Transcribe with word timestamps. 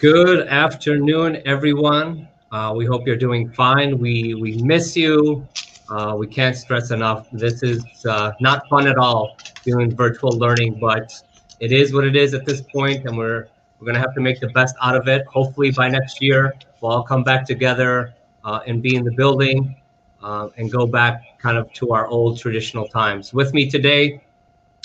Good 0.00 0.48
afternoon, 0.48 1.42
everyone. 1.44 2.26
Uh, 2.50 2.72
we 2.74 2.86
hope 2.86 3.06
you're 3.06 3.16
doing 3.16 3.50
fine. 3.50 3.98
We 3.98 4.32
we 4.32 4.56
miss 4.62 4.96
you. 4.96 5.46
Uh, 5.90 6.16
we 6.18 6.26
can't 6.26 6.56
stress 6.56 6.90
enough. 6.90 7.28
This 7.32 7.62
is 7.62 7.84
uh, 8.06 8.32
not 8.40 8.66
fun 8.70 8.88
at 8.88 8.96
all 8.96 9.36
doing 9.62 9.94
virtual 9.94 10.30
learning, 10.38 10.78
but 10.80 11.12
it 11.60 11.70
is 11.70 11.92
what 11.92 12.04
it 12.04 12.16
is 12.16 12.32
at 12.32 12.46
this 12.46 12.62
point, 12.62 13.04
and 13.04 13.14
we're 13.14 13.48
we're 13.78 13.88
gonna 13.88 13.98
have 13.98 14.14
to 14.14 14.22
make 14.22 14.40
the 14.40 14.48
best 14.48 14.74
out 14.80 14.96
of 14.96 15.06
it. 15.06 15.26
Hopefully, 15.26 15.70
by 15.70 15.90
next 15.90 16.22
year, 16.22 16.54
we'll 16.80 16.92
all 16.92 17.02
come 17.02 17.22
back 17.22 17.44
together 17.44 18.14
uh, 18.42 18.60
and 18.66 18.80
be 18.80 18.96
in 18.96 19.04
the 19.04 19.12
building 19.12 19.76
uh, 20.22 20.48
and 20.56 20.72
go 20.72 20.86
back 20.86 21.38
kind 21.38 21.58
of 21.58 21.70
to 21.74 21.92
our 21.92 22.06
old 22.06 22.38
traditional 22.40 22.88
times. 22.88 23.34
With 23.34 23.52
me 23.52 23.68
today, 23.68 24.22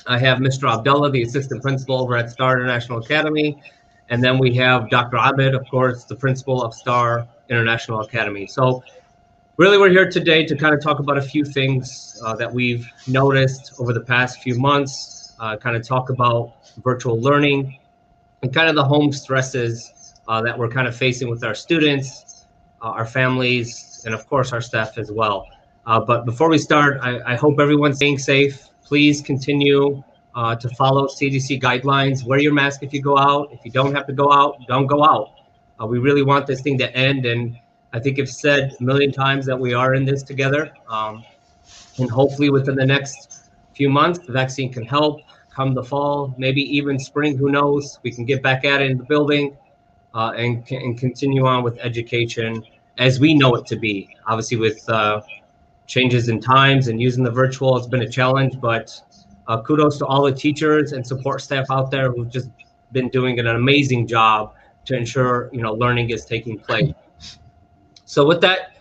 I 0.08 0.20
have 0.20 0.40
Mr. 0.40 0.70
Abdullah, 0.70 1.09
the 1.09 1.24
assistant 1.24 1.62
principal 1.62 2.02
over 2.02 2.18
at 2.18 2.32
Star 2.32 2.58
International 2.58 3.00
Academy. 3.00 3.58
And 4.10 4.24
then 4.24 4.38
we 4.38 4.54
have 4.56 4.90
Dr. 4.90 5.18
Abed, 5.18 5.56
of 5.56 5.68
course, 5.70 6.04
the 6.04 6.16
principal 6.16 6.64
of 6.64 6.74
Star 6.74 7.28
International 7.50 8.02
Academy. 8.02 8.46
So 8.48 8.84
really 9.58 9.78
we're 9.78 9.90
here 9.90 10.10
today 10.10 10.46
to 10.46 10.56
kind 10.56 10.76
of 10.76 10.82
talk 10.82 11.00
about 11.00 11.18
a 11.18 11.22
few 11.22 11.44
things 11.44 12.22
uh, 12.24 12.36
that 12.36 12.52
we've 12.52 12.88
noticed 13.08 13.74
over 13.80 13.94
the 13.94 14.02
past 14.02 14.42
few 14.42 14.60
months, 14.60 15.34
uh, 15.40 15.58
kind 15.58 15.76
of 15.76 15.88
talk 15.88 16.10
about 16.10 16.54
virtual 16.84 17.20
learning 17.20 17.80
and 18.42 18.54
kind 18.54 18.70
of 18.70 18.76
the 18.76 18.84
home 18.84 19.12
stresses 19.12 20.14
uh, 20.28 20.42
that 20.42 20.58
we're 20.58 20.70
kind 20.70 20.88
of 20.88 20.96
facing 20.96 21.30
with 21.30 21.44
our 21.44 21.56
students, 21.56 22.46
uh, 22.82 22.90
our 22.90 23.06
families, 23.06 24.04
and 24.06 24.14
of 24.14 24.28
course 24.28 24.54
our 24.54 24.62
staff 24.62 24.98
as 24.98 25.12
well. 25.12 25.48
Uh, 25.86 26.00
but 26.00 26.26
before 26.26 26.50
we 26.50 26.58
start, 26.58 27.00
I, 27.02 27.34
I 27.34 27.36
hope 27.36 27.60
everyone's 27.60 27.98
staying 27.98 28.20
safe. 28.20 28.70
Please 28.84 29.22
continue 29.22 30.04
uh, 30.35 30.56
to 30.56 30.69
follow 30.69 31.07
CDC 31.07 31.62
guidelines. 31.62 32.25
Wear 32.25 32.40
your 32.40 32.53
mask 32.53 32.84
if 32.84 32.94
you 32.94 33.01
go 33.01 33.18
out. 33.18 33.50
If 33.51 33.62
you 33.63 33.72
don't 33.72 33.96
have 33.96 34.06
to 34.07 34.13
go 34.13 34.31
out, 34.31 34.57
don't 34.68 34.88
go 34.88 35.03
out. 35.03 35.31
Uh, 35.81 35.88
we 35.88 36.00
really 36.00 36.23
want 36.23 36.46
this 36.46 36.62
thing 36.62 36.78
to 36.79 36.96
end. 36.96 37.25
And 37.25 37.57
I 37.94 38.00
think 38.00 38.19
I've 38.19 38.29
said 38.29 38.75
a 38.79 38.84
million 38.84 39.12
times 39.12 39.46
that 39.46 39.57
we 39.57 39.73
are 39.73 39.93
in 39.96 40.05
this 40.05 40.23
together. 40.23 40.72
Um, 40.90 41.23
and 41.97 42.09
hopefully 42.09 42.49
within 42.49 42.76
the 42.76 42.85
next 42.85 43.49
few 43.73 43.90
months, 43.90 44.20
the 44.20 44.34
vaccine 44.34 44.72
can 44.72 44.85
help. 44.85 45.22
Come 45.49 45.73
the 45.73 45.84
fall, 45.84 46.35
maybe 46.38 46.61
even 46.76 46.99
spring, 46.99 47.38
who 47.38 47.49
knows? 47.49 47.97
We 48.03 48.11
can 48.11 48.26
get 48.26 48.43
back 48.43 48.66
at 48.66 48.81
it 48.81 48.91
in 48.91 48.97
the 48.97 49.05
building 49.05 49.55
uh, 50.14 50.34
and, 50.35 50.70
and 50.70 50.97
continue 50.97 51.46
on 51.46 51.64
with 51.64 51.78
education 51.79 52.61
as 52.97 53.22
we 53.22 53.34
know 53.34 53.55
it 53.55 53.66
to 53.67 53.78
be. 53.78 54.09
Obviously, 54.28 54.58
with 54.58 54.88
uh, 54.90 55.22
changes 55.88 56.28
in 56.28 56.41
times 56.41 56.90
and 56.90 57.02
using 57.02 57.23
the 57.23 57.31
virtual, 57.31 57.78
it's 57.78 57.88
been 57.88 58.02
a 58.02 58.09
challenge, 58.09 58.59
but 58.59 59.02
uh, 59.47 59.62
kudos 59.62 59.97
to 60.00 60.06
all 60.06 60.24
the 60.24 60.32
teachers 60.32 60.94
and 60.94 61.06
support 61.06 61.42
staff 61.42 61.66
out 61.70 61.92
there 61.92 62.12
who've 62.12 62.30
just 62.30 62.50
been 62.92 63.09
doing 63.09 63.40
an 63.40 63.47
amazing 63.47 64.08
job 64.08 64.53
to 64.86 64.96
ensure 64.96 65.50
you 65.52 65.62
know 65.62 65.74
learning 65.74 66.09
is 66.09 66.26
taking 66.26 66.59
place. 66.59 66.94
So 68.06 68.26
with 68.26 68.42
that, 68.42 68.78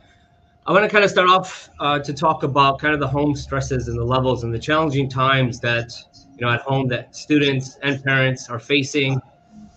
I 0.66 0.72
want 0.72 0.84
to 0.84 0.88
kind 0.88 1.04
of 1.04 1.10
start 1.10 1.28
off 1.28 1.70
uh, 1.80 1.98
to 1.98 2.12
talk 2.12 2.42
about 2.42 2.78
kind 2.78 2.94
of 2.94 3.00
the 3.00 3.08
home 3.08 3.34
stresses 3.34 3.88
and 3.88 3.98
the 3.98 4.04
levels 4.04 4.44
and 4.44 4.54
the 4.54 4.58
challenging 4.58 5.08
times 5.08 5.60
that 5.60 5.92
you 6.36 6.44
know 6.44 6.52
at 6.52 6.60
home 6.60 6.88
that 6.88 7.14
students 7.14 7.78
and 7.82 8.02
parents 8.02 8.48
are 8.48 8.58
facing, 8.58 9.20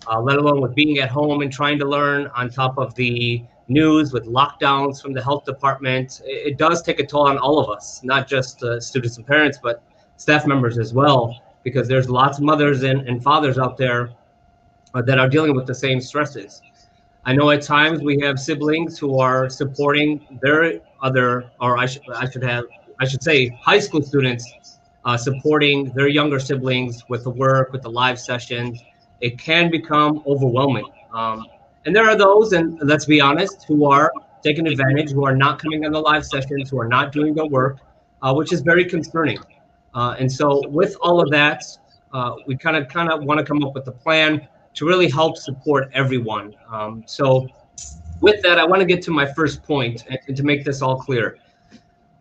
uh, 0.06 0.20
let 0.20 0.38
alone 0.38 0.60
with 0.60 0.74
being 0.74 0.98
at 0.98 1.10
home 1.10 1.42
and 1.42 1.52
trying 1.52 1.78
to 1.78 1.84
learn 1.84 2.28
on 2.36 2.50
top 2.50 2.78
of 2.78 2.94
the 2.94 3.42
news 3.68 4.12
with 4.12 4.24
lockdowns 4.24 5.00
from 5.00 5.12
the 5.12 5.22
health 5.22 5.44
department. 5.44 6.22
It, 6.24 6.52
it 6.52 6.58
does 6.58 6.82
take 6.82 7.00
a 7.00 7.06
toll 7.06 7.28
on 7.28 7.38
all 7.38 7.58
of 7.58 7.68
us, 7.68 8.02
not 8.02 8.26
just 8.26 8.62
uh, 8.62 8.80
students 8.80 9.16
and 9.18 9.26
parents, 9.26 9.58
but 9.62 9.82
staff 10.18 10.46
members 10.46 10.78
as 10.78 10.92
well, 10.92 11.40
because 11.64 11.88
there's 11.88 12.10
lots 12.10 12.38
of 12.38 12.44
mothers 12.44 12.82
and, 12.82 13.08
and 13.08 13.22
fathers 13.22 13.58
out 13.58 13.76
there 13.78 14.10
uh, 14.94 15.02
that 15.02 15.18
are 15.18 15.28
dealing 15.28 15.56
with 15.56 15.66
the 15.66 15.74
same 15.74 16.00
stresses. 16.00 16.60
I 17.24 17.32
know 17.34 17.50
at 17.50 17.62
times 17.62 18.00
we 18.00 18.20
have 18.20 18.38
siblings 18.38 18.98
who 18.98 19.18
are 19.18 19.48
supporting 19.48 20.38
their 20.42 20.80
other, 21.02 21.50
or 21.60 21.78
I 21.78 21.86
should, 21.86 22.02
I 22.14 22.28
should 22.28 22.42
have, 22.42 22.64
I 23.00 23.06
should 23.06 23.22
say, 23.22 23.48
high 23.60 23.78
school 23.78 24.02
students 24.02 24.78
uh, 25.04 25.16
supporting 25.16 25.90
their 25.92 26.08
younger 26.08 26.38
siblings 26.38 27.04
with 27.08 27.24
the 27.24 27.30
work, 27.30 27.72
with 27.72 27.82
the 27.82 27.90
live 27.90 28.18
sessions. 28.18 28.82
It 29.20 29.38
can 29.38 29.70
become 29.70 30.22
overwhelming. 30.26 30.86
Um, 31.12 31.46
and 31.84 31.94
there 31.94 32.08
are 32.08 32.16
those, 32.16 32.52
and 32.52 32.78
let's 32.82 33.04
be 33.04 33.20
honest, 33.20 33.64
who 33.68 33.84
are 33.84 34.12
taking 34.42 34.66
advantage, 34.66 35.10
who 35.12 35.24
are 35.24 35.36
not 35.36 35.58
coming 35.58 35.84
on 35.84 35.92
the 35.92 36.00
live 36.00 36.24
sessions, 36.24 36.70
who 36.70 36.80
are 36.80 36.88
not 36.88 37.12
doing 37.12 37.34
their 37.34 37.46
work, 37.46 37.78
uh, 38.22 38.32
which 38.34 38.52
is 38.52 38.60
very 38.60 38.84
concerning. 38.84 39.38
Uh, 39.98 40.14
and 40.20 40.30
so 40.30 40.62
with 40.68 40.94
all 41.00 41.20
of 41.20 41.28
that, 41.28 41.64
uh, 42.12 42.36
we 42.46 42.56
kind 42.56 42.76
of 42.76 42.86
kind 42.86 43.10
of 43.10 43.24
want 43.24 43.40
to 43.40 43.44
come 43.44 43.64
up 43.64 43.74
with 43.74 43.88
a 43.88 43.96
plan 44.04 44.46
to 44.74 44.86
really 44.86 45.10
help 45.10 45.36
support 45.36 45.90
everyone. 45.92 46.54
Um, 46.70 47.02
so 47.04 47.48
with 48.20 48.40
that, 48.42 48.58
I 48.60 48.64
want 48.64 48.78
to 48.78 48.86
get 48.86 49.02
to 49.02 49.10
my 49.10 49.26
first 49.26 49.60
point 49.64 50.04
and, 50.08 50.20
and 50.28 50.36
to 50.36 50.44
make 50.44 50.64
this 50.64 50.82
all 50.82 50.96
clear. 51.00 51.38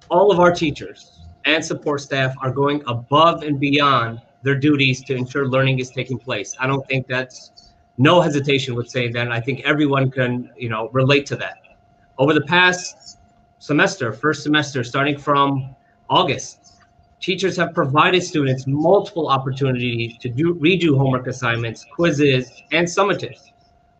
All 0.09 0.31
of 0.31 0.39
our 0.39 0.51
teachers 0.51 1.19
and 1.45 1.63
support 1.63 2.01
staff 2.01 2.33
are 2.41 2.49
going 2.51 2.81
above 2.87 3.43
and 3.43 3.59
beyond 3.59 4.21
their 4.41 4.55
duties 4.55 5.03
to 5.03 5.13
ensure 5.13 5.47
learning 5.47 5.77
is 5.77 5.91
taking 5.91 6.17
place. 6.17 6.55
I 6.59 6.65
don't 6.65 6.85
think 6.87 7.05
that's 7.05 7.73
no 7.99 8.21
hesitation 8.21 8.73
would 8.73 8.89
say 8.89 9.07
that. 9.09 9.31
I 9.31 9.39
think 9.39 9.61
everyone 9.65 10.09
can, 10.09 10.49
you 10.57 10.69
know, 10.69 10.89
relate 10.93 11.27
to 11.27 11.35
that. 11.35 11.59
Over 12.17 12.33
the 12.33 12.45
past 12.55 13.19
semester, 13.59 14.11
first 14.11 14.41
semester, 14.41 14.83
starting 14.83 15.15
from 15.15 15.75
August, 16.09 16.66
teachers 17.19 17.57
have 17.57 17.73
provided 17.73 18.23
students 18.23 18.65
multiple 18.67 19.27
opportunities 19.27 20.17
to 20.19 20.29
do 20.29 20.55
redo 20.55 20.97
homework 20.97 21.27
assignments, 21.27 21.85
quizzes, 21.95 22.51
and 22.71 22.87
summatives 22.87 23.51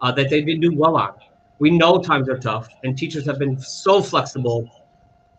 uh, 0.02 0.12
that 0.12 0.30
they 0.30 0.42
didn't 0.42 0.62
do 0.62 0.76
well 0.76 0.96
on. 0.96 1.14
We 1.60 1.72
know 1.72 2.00
times 2.00 2.30
are 2.30 2.38
tough, 2.38 2.70
and 2.84 2.98
teachers 2.98 3.26
have 3.26 3.40
been 3.40 3.60
so 3.60 4.02
flexible 4.02 4.70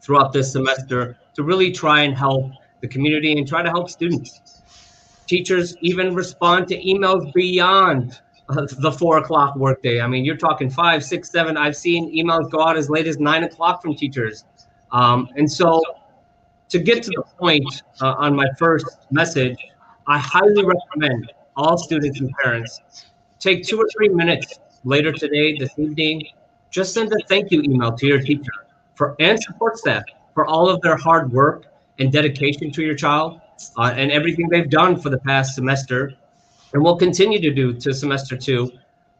throughout 0.01 0.33
this 0.33 0.53
semester 0.53 1.17
to 1.35 1.43
really 1.43 1.71
try 1.71 2.03
and 2.03 2.17
help 2.17 2.51
the 2.81 2.89
community 2.89 3.33
and 3.37 3.47
try 3.47 3.63
to 3.63 3.71
help 3.71 3.91
students. 3.91 4.63
Teachers 5.27 5.77
even 5.81 6.15
respond 6.15 6.67
to 6.69 6.83
emails 6.83 7.33
beyond 7.35 8.21
uh, 8.49 8.67
the 8.79 8.91
four 8.91 9.19
o'clock 9.19 9.55
workday. 9.57 10.01
I 10.01 10.07
mean, 10.07 10.25
you're 10.25 10.37
talking 10.37 10.71
five, 10.71 11.05
six, 11.05 11.31
seven. 11.31 11.57
I've 11.57 11.77
seen 11.77 12.11
emails 12.17 12.51
go 12.51 12.63
out 12.63 12.77
as 12.77 12.89
late 12.89 13.07
as 13.07 13.19
nine 13.19 13.45
o'clock 13.45 13.83
from 13.83 13.95
teachers. 13.95 14.45
Um, 14.91 15.29
and 15.37 15.51
so 15.51 15.83
to 16.69 16.79
get 16.79 17.03
to 17.03 17.11
the 17.11 17.23
point 17.39 17.83
uh, 18.01 18.15
on 18.19 18.35
my 18.37 18.47
first 18.59 18.87
message, 19.11 19.57
I 20.07 20.19
highly 20.19 20.65
recommend 20.65 21.33
all 21.57 21.77
students 21.77 22.21
and 22.21 22.31
parents 22.43 22.81
take 23.39 23.65
two 23.65 23.81
or 23.81 23.87
three 23.97 24.09
minutes 24.09 24.59
later 24.85 25.13
today, 25.13 25.57
this 25.59 25.71
evening, 25.79 26.27
just 26.71 26.95
send 26.95 27.13
a 27.13 27.19
thank 27.29 27.51
you 27.51 27.63
email 27.63 27.93
to 27.93 28.07
your 28.07 28.21
teacher 28.21 28.53
for 28.95 29.17
and 29.19 29.41
support 29.41 29.79
staff 29.79 30.03
for 30.35 30.47
all 30.47 30.69
of 30.69 30.81
their 30.83 30.97
hard 30.97 31.33
work 31.33 31.67
and 31.99 32.13
dedication 32.13 32.71
to 32.73 32.83
your 32.83 32.95
child 32.95 33.41
uh, 33.77 33.93
and 33.97 34.11
everything 34.11 34.49
they've 34.49 34.71
done 34.71 35.01
for 35.01 35.11
the 35.11 35.19
past 35.19 35.55
semester. 35.55 36.15
and 36.75 36.83
will 36.83 36.97
continue 36.97 37.41
to 37.41 37.53
do 37.53 37.73
to 37.73 37.95
semester 37.95 38.37
two 38.37 38.71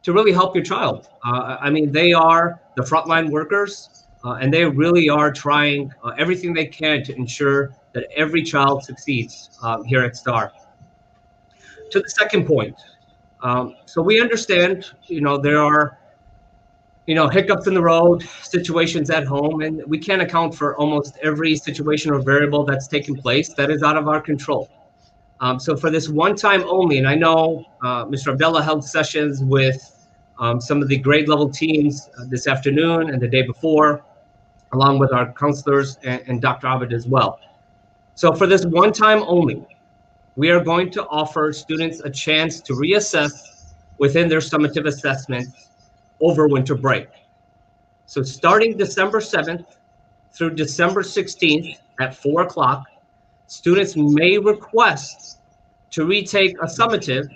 to 0.03 0.13
really 0.13 0.31
help 0.31 0.55
your 0.55 0.63
child. 0.63 1.09
Uh, 1.25 1.57
I 1.59 1.69
mean, 1.69 1.91
they 1.91 2.13
are 2.13 2.59
the 2.75 2.83
frontline 2.83 3.29
workers, 3.29 4.05
and 4.23 4.53
they 4.53 4.65
really 4.65 5.09
are 5.09 5.31
trying 5.31 5.93
uh, 6.03 6.11
everything 6.17 6.53
they 6.53 6.65
can 6.65 7.03
to 7.03 7.15
ensure 7.15 7.73
that 7.93 8.07
every 8.15 8.43
child 8.43 8.83
succeeds 8.83 9.49
um, 9.63 9.83
here 9.83 10.03
at 10.03 10.15
STAR. 10.15 10.51
To 11.91 11.99
the 11.99 12.09
second 12.09 12.45
point, 12.45 12.75
um, 13.41 13.75
so 13.85 14.01
we 14.01 14.19
understand, 14.19 14.91
you 15.07 15.21
know, 15.21 15.37
there 15.37 15.61
are, 15.61 15.97
you 17.07 17.15
know, 17.15 17.27
hiccups 17.27 17.65
in 17.67 17.73
the 17.73 17.81
road, 17.81 18.21
situations 18.43 19.09
at 19.09 19.25
home, 19.25 19.61
and 19.61 19.81
we 19.87 19.97
can't 19.97 20.21
account 20.21 20.53
for 20.53 20.77
almost 20.77 21.17
every 21.23 21.55
situation 21.55 22.11
or 22.11 22.19
variable 22.19 22.63
that's 22.63 22.87
taken 22.87 23.15
place 23.15 23.53
that 23.53 23.71
is 23.71 23.81
out 23.81 23.97
of 23.97 24.07
our 24.07 24.21
control. 24.21 24.69
Um, 25.41 25.59
so 25.59 25.75
for 25.75 25.89
this 25.89 26.09
one 26.09 26.35
time 26.35 26.63
only, 26.67 26.97
and 26.97 27.07
I 27.07 27.15
know 27.15 27.65
uh, 27.81 28.05
Mr. 28.05 28.33
Abdullah 28.33 28.61
held 28.61 28.83
sessions 28.83 29.41
with 29.41 30.07
um, 30.37 30.59
some 30.59 30.81
of 30.81 30.89
the 30.89 30.97
grade 30.97 31.29
level 31.29 31.49
teams 31.49 32.09
uh, 32.17 32.25
this 32.27 32.45
afternoon 32.45 33.09
and 33.09 33.21
the 33.21 33.27
day 33.27 33.41
before, 33.41 34.03
along 34.73 34.99
with 34.99 35.11
our 35.13 35.33
counselors 35.33 35.97
and, 36.03 36.21
and 36.27 36.41
Dr. 36.41 36.67
Abed 36.67 36.93
as 36.93 37.07
well. 37.07 37.39
So 38.15 38.33
for 38.33 38.47
this 38.47 38.65
one 38.65 38.91
time 38.91 39.23
only, 39.23 39.65
we 40.35 40.49
are 40.51 40.63
going 40.63 40.91
to 40.91 41.05
offer 41.07 41.51
students 41.53 42.01
a 42.01 42.09
chance 42.09 42.61
to 42.61 42.73
reassess 42.73 43.73
within 43.97 44.29
their 44.29 44.39
summative 44.39 44.85
assessment 44.87 45.47
over 46.21 46.47
winter 46.47 46.75
break. 46.75 47.07
So 48.05 48.23
starting 48.23 48.77
December 48.77 49.19
7th 49.19 49.65
through 50.31 50.51
December 50.55 51.03
16th 51.03 51.77
at 51.99 52.15
4 52.15 52.43
o'clock, 52.43 52.85
students 53.47 53.95
may 53.95 54.37
request 54.37 55.39
to 55.91 56.05
retake 56.05 56.55
a 56.61 56.65
summative 56.65 57.29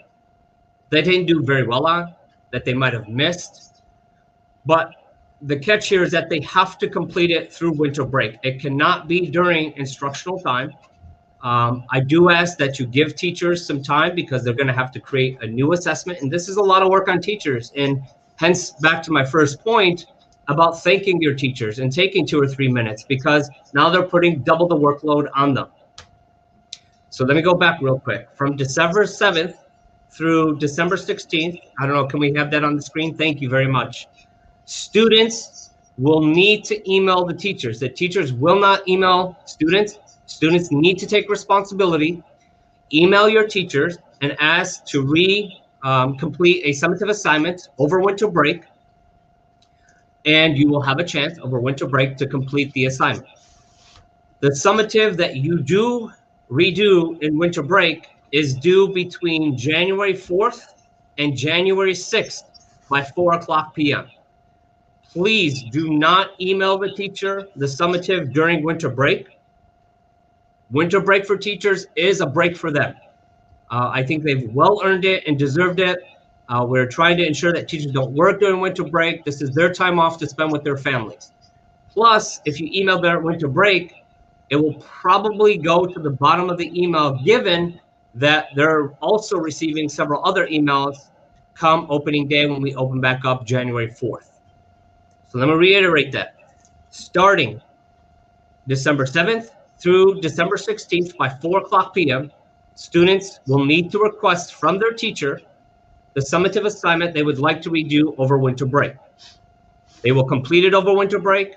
they 0.93 1.01
didn't 1.01 1.25
do 1.25 1.41
very 1.41 1.65
well 1.65 1.87
on, 1.87 2.13
that 2.51 2.65
they 2.65 2.73
might 2.75 2.93
have 2.93 3.07
missed. 3.07 3.81
But 4.63 4.91
the 5.43 5.59
catch 5.59 5.89
here 5.89 6.03
is 6.03 6.11
that 6.11 6.29
they 6.29 6.39
have 6.41 6.77
to 6.77 6.89
complete 6.89 7.29
it 7.29 7.51
through 7.51 7.73
winter 7.73 8.05
break. 8.05 8.37
It 8.43 8.61
cannot 8.61 9.07
be 9.07 9.29
during 9.29 9.73
instructional 9.73 10.39
time. 10.39 10.71
Um, 11.41 11.83
I 11.91 11.99
do 11.99 12.29
ask 12.29 12.57
that 12.59 12.79
you 12.79 12.85
give 12.85 13.15
teachers 13.15 13.65
some 13.65 13.83
time 13.83 14.15
because 14.15 14.43
they're 14.43 14.53
going 14.53 14.67
to 14.67 14.73
have 14.73 14.91
to 14.93 15.01
create 15.01 15.37
a 15.41 15.47
new 15.47 15.73
assessment. 15.73 16.21
And 16.21 16.31
this 16.31 16.47
is 16.47 16.55
a 16.55 16.61
lot 16.61 16.81
of 16.81 16.89
work 16.89 17.09
on 17.09 17.19
teachers. 17.19 17.73
And 17.75 18.01
hence, 18.37 18.71
back 18.81 19.03
to 19.03 19.11
my 19.11 19.25
first 19.25 19.61
point 19.61 20.05
about 20.47 20.81
thanking 20.81 21.21
your 21.21 21.33
teachers 21.33 21.79
and 21.79 21.91
taking 21.91 22.25
two 22.25 22.41
or 22.41 22.47
three 22.47 22.69
minutes 22.69 23.03
because 23.03 23.49
now 23.73 23.89
they're 23.89 24.03
putting 24.03 24.41
double 24.43 24.67
the 24.67 24.75
workload 24.75 25.27
on 25.35 25.53
them. 25.53 25.67
So 27.09 27.25
let 27.25 27.35
me 27.35 27.41
go 27.41 27.53
back 27.53 27.81
real 27.81 27.99
quick. 27.99 28.29
From 28.33 28.55
December 28.55 29.03
7th 29.03 29.55
through 30.09 30.57
December 30.59 30.95
16th, 30.95 31.59
I 31.79 31.85
don't 31.85 31.95
know, 31.95 32.07
can 32.07 32.19
we 32.19 32.33
have 32.33 32.49
that 32.51 32.63
on 32.63 32.75
the 32.77 32.81
screen? 32.81 33.15
Thank 33.15 33.41
you 33.41 33.49
very 33.49 33.67
much. 33.67 34.07
Students 34.65 35.71
will 35.97 36.21
need 36.21 36.63
to 36.65 36.91
email 36.91 37.25
the 37.25 37.33
teachers. 37.33 37.79
The 37.79 37.89
teachers 37.89 38.33
will 38.33 38.59
not 38.59 38.87
email 38.87 39.37
students. 39.45 39.99
Students 40.25 40.71
need 40.71 40.97
to 40.99 41.07
take 41.07 41.29
responsibility. 41.29 42.23
Email 42.93 43.29
your 43.29 43.47
teachers 43.47 43.97
and 44.21 44.35
ask 44.39 44.85
to 44.85 45.01
re 45.01 45.59
um, 45.83 46.17
complete 46.17 46.61
a 46.63 46.69
summative 46.69 47.09
assignment 47.09 47.69
over 47.77 47.99
winter 47.99 48.27
break. 48.27 48.63
And 50.25 50.57
you 50.57 50.69
will 50.69 50.81
have 50.81 50.99
a 50.99 51.03
chance 51.03 51.37
over 51.39 51.59
winter 51.59 51.85
break 51.85 52.15
to 52.17 52.27
complete 52.27 52.71
the 52.73 52.85
assignment. 52.85 53.27
The 54.39 54.49
summative 54.49 55.17
that 55.17 55.35
you 55.35 55.59
do 55.59 56.11
redo 56.49 57.21
in 57.21 57.37
winter 57.37 57.63
break 57.63 58.07
is 58.31 58.55
due 58.55 58.93
between 58.93 59.57
January 59.57 60.13
4th 60.13 60.83
and 61.17 61.35
January 61.35 61.93
6th 61.93 62.43
by 62.89 63.03
4 63.03 63.33
o'clock 63.35 63.75
p.m. 63.75 64.07
Please 65.13 65.61
do 65.61 65.93
not 65.93 66.31
email 66.41 66.75
the 66.79 66.91
teacher 66.91 67.47
the 67.55 67.67
summative 67.67 68.33
during 68.33 68.63
winter 68.63 68.89
break. 68.89 69.27
Winter 70.71 70.99
break 70.99 71.27
for 71.27 71.37
teachers 71.37 71.85
is 71.95 72.19
a 72.19 72.25
break 72.25 72.57
for 72.57 72.71
them. 72.71 72.95
Uh, 73.69 73.91
I 73.93 74.01
think 74.01 74.23
they've 74.23 74.51
well 74.55 74.81
earned 74.83 75.05
it 75.05 75.23
and 75.27 75.37
deserved 75.37 75.79
it. 75.79 75.99
Uh, 76.49 76.65
we're 76.67 76.87
trying 76.87 77.15
to 77.17 77.27
ensure 77.27 77.53
that 77.53 77.67
teachers 77.67 77.91
don't 77.91 78.11
work 78.13 78.39
during 78.39 78.59
winter 78.59 78.83
break. 78.83 79.23
This 79.23 79.43
is 79.43 79.51
their 79.51 79.71
time 79.71 79.99
off 79.99 80.17
to 80.17 80.27
spend 80.27 80.51
with 80.51 80.63
their 80.63 80.77
families. 80.77 81.31
Plus, 81.91 82.41
if 82.45 82.59
you 82.59 82.67
email 82.73 82.99
their 82.99 83.19
winter 83.19 83.47
break, 83.47 83.93
it 84.49 84.55
will 84.55 84.73
probably 84.79 85.57
go 85.57 85.85
to 85.85 85.99
the 85.99 86.09
bottom 86.09 86.49
of 86.49 86.57
the 86.57 86.71
email 86.81 87.21
given 87.23 87.79
that 88.15 88.47
they're 88.55 88.89
also 88.99 89.37
receiving 89.37 89.87
several 89.87 90.25
other 90.25 90.47
emails 90.47 91.09
come 91.53 91.85
opening 91.91 92.27
day 92.27 92.47
when 92.47 92.63
we 92.63 92.73
open 92.73 92.99
back 92.99 93.25
up 93.25 93.45
January 93.45 93.89
4th. 93.89 94.32
So 95.33 95.39
let 95.39 95.47
me 95.47 95.55
reiterate 95.55 96.11
that. 96.11 96.35
Starting 96.91 97.59
December 98.67 99.07
7th 99.07 99.49
through 99.79 100.21
December 100.21 100.57
16th 100.57 101.17
by 101.17 101.27
4 101.27 101.61
o'clock 101.61 101.95
p.m., 101.95 102.31
students 102.75 103.39
will 103.47 103.65
need 103.65 103.91
to 103.91 103.97
request 103.97 104.53
from 104.53 104.77
their 104.77 104.91
teacher 104.91 105.41
the 106.13 106.21
summative 106.21 106.67
assignment 106.67 107.15
they 107.15 107.23
would 107.23 107.39
like 107.39 107.63
to 107.63 107.71
redo 107.71 108.13
over 108.19 108.37
winter 108.37 108.67
break. 108.67 108.93
They 110.03 110.11
will 110.11 110.25
complete 110.25 110.65
it 110.65 110.75
over 110.75 110.93
winter 110.93 111.17
break. 111.17 111.55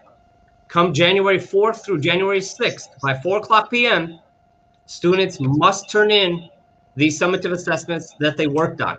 Come 0.68 0.95
January 0.95 1.38
4th 1.38 1.85
through 1.85 2.00
January 2.00 2.40
6th 2.40 2.88
by 3.02 3.12
4 3.18 3.38
o'clock 3.40 3.71
p.m., 3.71 4.21
students 4.87 5.37
must 5.38 5.90
turn 5.90 6.11
in 6.11 6.49
these 6.95 7.21
summative 7.21 7.52
assessments 7.52 8.14
that 8.21 8.38
they 8.38 8.47
worked 8.47 8.80
on. 8.80 8.97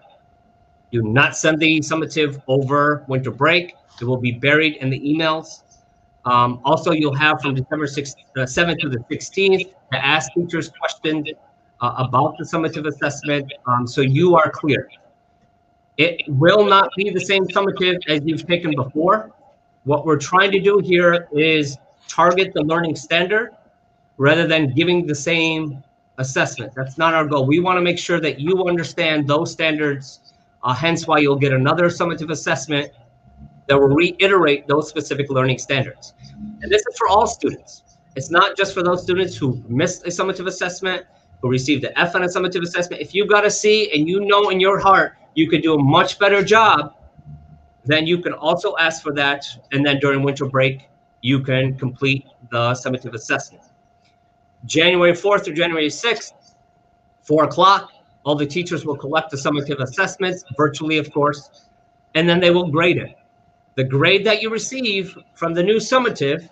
Do 0.92 1.02
not 1.04 1.36
send 1.36 1.60
the 1.60 1.80
summative 1.80 2.42
over 2.48 3.04
winter 3.08 3.32
break. 3.32 3.76
It 4.00 4.06
will 4.06 4.18
be 4.18 4.32
buried 4.32 4.78
in 4.78 4.90
the 4.90 5.00
emails. 5.00 5.62
Um, 6.26 6.60
also, 6.64 6.92
you'll 6.92 7.16
have 7.16 7.42
from 7.42 7.56
December 7.56 7.86
6th, 7.86 8.16
uh, 8.36 8.42
7th 8.42 8.80
to 8.80 8.90
the 8.90 9.00
16th 9.10 9.72
to 9.92 10.06
ask 10.06 10.32
teachers 10.34 10.70
questions 10.70 11.30
uh, 11.82 11.94
about 11.98 12.38
the 12.38 12.44
summative 12.44 12.88
assessment 12.88 13.52
um, 13.66 13.88
so 13.88 14.02
you 14.02 14.36
are 14.36 14.50
clear. 14.50 14.90
It 15.98 16.22
will 16.28 16.66
not 16.66 16.90
be 16.96 17.10
the 17.10 17.20
same 17.20 17.48
summative 17.48 17.98
as 18.08 18.22
you've 18.24 18.46
taken 18.46 18.76
before. 18.76 19.32
What 19.84 20.06
we're 20.06 20.20
trying 20.20 20.52
to 20.52 20.60
do 20.60 20.80
here 20.80 21.28
is 21.32 21.78
target 22.08 22.54
the 22.54 22.62
learning 22.64 22.96
standard 22.96 23.56
rather 24.18 24.48
than 24.48 24.74
giving 24.74 25.08
the 25.08 25.16
same 25.16 25.84
assessment. 26.18 26.74
That's 26.76 26.98
not 26.98 27.14
our 27.14 27.26
goal. 27.26 27.46
We 27.46 27.60
want 27.60 27.78
to 27.78 27.82
make 27.82 27.98
sure 27.98 28.20
that 28.20 28.40
you 28.40 28.68
understand 28.68 29.28
those 29.28 29.52
standards, 29.52 30.27
uh, 30.68 30.74
hence 30.74 31.08
why 31.08 31.18
you'll 31.18 31.38
get 31.38 31.54
another 31.54 31.86
summative 31.86 32.30
assessment 32.30 32.92
that 33.68 33.80
will 33.80 33.88
reiterate 33.88 34.68
those 34.68 34.90
specific 34.90 35.30
learning 35.30 35.58
standards. 35.58 36.14
And 36.62 36.70
this 36.70 36.82
is 36.82 36.98
for 36.98 37.08
all 37.08 37.26
students. 37.26 37.84
It's 38.18 38.30
not 38.30 38.58
just 38.58 38.74
for 38.74 38.84
those 38.84 39.02
students 39.02 39.38
who 39.38 39.64
missed 39.70 40.06
a 40.06 40.10
summative 40.10 40.46
assessment, 40.46 41.06
who 41.42 41.50
received 41.50 41.86
an 41.86 41.94
F 41.96 42.16
on 42.16 42.24
a 42.24 42.28
summative 42.28 42.64
assessment. 42.64 43.02
If 43.02 43.16
you've 43.16 43.30
got 43.30 43.46
a 43.46 43.52
C 43.52 43.90
and 43.94 44.10
you 44.10 44.20
know 44.20 44.50
in 44.50 44.60
your 44.60 44.78
heart 44.78 45.16
you 45.36 45.50
could 45.50 45.62
do 45.62 45.74
a 45.76 45.82
much 45.82 46.20
better 46.20 46.44
job, 46.44 46.96
then 47.86 48.06
you 48.06 48.18
can 48.18 48.34
also 48.34 48.76
ask 48.78 49.02
for 49.02 49.14
that. 49.14 49.46
And 49.72 49.86
then 49.86 50.00
during 50.00 50.22
winter 50.22 50.48
break, 50.48 50.90
you 51.22 51.42
can 51.42 51.78
complete 51.78 52.26
the 52.52 52.72
summative 52.72 53.14
assessment. 53.14 53.64
January 54.66 55.14
4th 55.14 55.46
through 55.46 55.54
January 55.54 55.88
6th, 55.88 56.34
4 57.22 57.46
o'clock, 57.46 57.92
all 58.28 58.36
the 58.36 58.46
teachers 58.46 58.86
will 58.86 58.98
collect 58.98 59.32
the 59.32 59.38
summative 59.38 59.80
assessments, 59.80 60.44
virtually, 60.58 60.98
of 60.98 61.10
course, 61.14 61.70
and 62.14 62.28
then 62.28 62.42
they 62.42 62.52
will 62.52 62.70
grade 62.70 62.98
it. 62.98 63.16
The 63.76 63.86
grade 63.86 64.26
that 64.26 64.42
you 64.42 64.50
receive 64.50 65.18
from 65.34 65.54
the 65.54 65.64
new 65.64 65.78
summative 65.78 66.50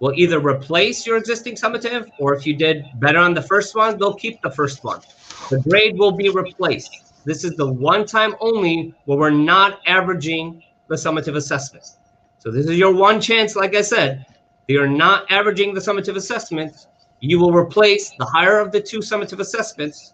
will 0.00 0.12
either 0.16 0.40
replace 0.40 1.06
your 1.06 1.16
existing 1.16 1.54
summative, 1.54 2.08
or 2.18 2.34
if 2.34 2.44
you 2.44 2.56
did 2.56 2.84
better 2.96 3.20
on 3.20 3.34
the 3.34 3.40
first 3.40 3.76
one, 3.76 3.96
they'll 3.96 4.14
keep 4.14 4.42
the 4.42 4.50
first 4.50 4.82
one. 4.82 5.00
The 5.48 5.60
grade 5.60 5.96
will 5.96 6.10
be 6.10 6.28
replaced. 6.28 6.90
This 7.24 7.44
is 7.44 7.52
the 7.52 7.72
one 7.72 8.04
time 8.04 8.34
only 8.40 8.92
where 9.04 9.16
we're 9.16 9.30
not 9.30 9.78
averaging 9.86 10.60
the 10.88 10.96
summative 10.96 11.36
assessments. 11.36 11.98
So 12.40 12.50
this 12.50 12.66
is 12.66 12.76
your 12.76 12.92
one 12.92 13.20
chance, 13.20 13.54
like 13.54 13.76
I 13.76 13.82
said, 13.82 14.26
are 14.70 14.88
not 14.88 15.30
averaging 15.30 15.72
the 15.72 15.80
summative 15.80 16.16
assessments. 16.16 16.88
You 17.20 17.38
will 17.38 17.52
replace 17.52 18.10
the 18.18 18.24
higher 18.24 18.58
of 18.58 18.72
the 18.72 18.80
two 18.80 18.98
summative 18.98 19.38
assessments 19.38 20.12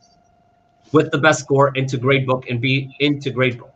with 0.92 1.10
the 1.10 1.18
best 1.18 1.40
score 1.40 1.74
into 1.74 1.98
gradebook 1.98 2.48
and 2.48 2.60
be 2.60 2.94
into 3.00 3.30
gradebook. 3.30 3.70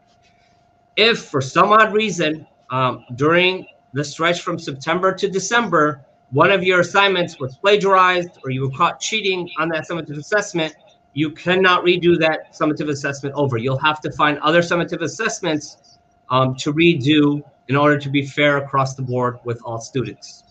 If 0.96 1.24
for 1.24 1.40
some 1.40 1.72
odd 1.72 1.92
reason 1.92 2.46
um, 2.70 3.04
during 3.16 3.66
the 3.92 4.04
stretch 4.04 4.42
from 4.42 4.58
September 4.58 5.12
to 5.14 5.28
December, 5.28 6.04
one 6.30 6.50
of 6.50 6.62
your 6.62 6.80
assignments 6.80 7.38
was 7.38 7.56
plagiarized 7.56 8.38
or 8.44 8.50
you 8.50 8.62
were 8.62 8.76
caught 8.76 9.00
cheating 9.00 9.48
on 9.58 9.68
that 9.70 9.88
summative 9.88 10.18
assessment, 10.18 10.74
you 11.14 11.30
cannot 11.30 11.84
redo 11.84 12.18
that 12.18 12.52
summative 12.52 12.90
assessment 12.90 13.34
over. 13.34 13.56
You'll 13.56 13.78
have 13.78 14.00
to 14.02 14.12
find 14.12 14.38
other 14.40 14.60
summative 14.60 15.02
assessments 15.02 15.98
um, 16.30 16.54
to 16.56 16.72
redo 16.74 17.42
in 17.68 17.76
order 17.76 17.98
to 17.98 18.10
be 18.10 18.26
fair 18.26 18.58
across 18.58 18.94
the 18.94 19.02
board 19.02 19.38
with 19.44 19.60
all 19.64 19.80
students. 19.80 20.44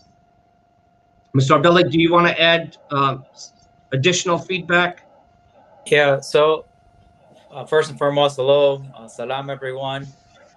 Mr. 1.36 1.56
Abdullah, 1.56 1.88
do 1.88 2.00
you 2.00 2.12
want 2.12 2.26
to 2.26 2.40
add 2.40 2.78
um, 2.90 3.24
additional 3.92 4.38
feedback? 4.38 5.05
Yeah, 5.86 6.18
so 6.18 6.64
uh, 7.48 7.64
first 7.64 7.90
and 7.90 7.98
foremost, 7.98 8.36
hello, 8.36 8.82
uh, 8.96 9.06
salam, 9.06 9.50
everyone. 9.50 10.08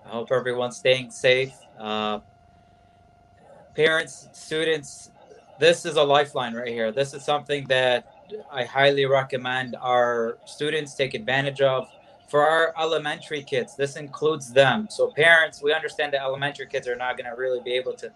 I 0.03 0.09
hope 0.09 0.31
everyone's 0.31 0.77
staying 0.77 1.11
safe. 1.11 1.53
Uh, 1.77 2.21
parents, 3.75 4.27
students, 4.33 5.11
this 5.59 5.85
is 5.85 5.97
a 5.97 6.03
lifeline 6.03 6.55
right 6.55 6.69
here. 6.69 6.91
This 6.91 7.13
is 7.13 7.23
something 7.23 7.67
that 7.67 8.11
I 8.51 8.63
highly 8.63 9.05
recommend 9.05 9.75
our 9.79 10.39
students 10.45 10.95
take 10.95 11.13
advantage 11.13 11.61
of. 11.61 11.87
For 12.27 12.41
our 12.41 12.73
elementary 12.79 13.43
kids, 13.43 13.75
this 13.75 13.97
includes 13.97 14.51
them. 14.51 14.87
So, 14.89 15.11
parents, 15.11 15.61
we 15.61 15.73
understand 15.73 16.13
that 16.13 16.23
elementary 16.23 16.65
kids 16.65 16.87
are 16.87 16.95
not 16.95 17.17
going 17.17 17.29
to 17.29 17.39
really 17.39 17.61
be 17.61 17.73
able 17.73 17.93
to 17.93 18.11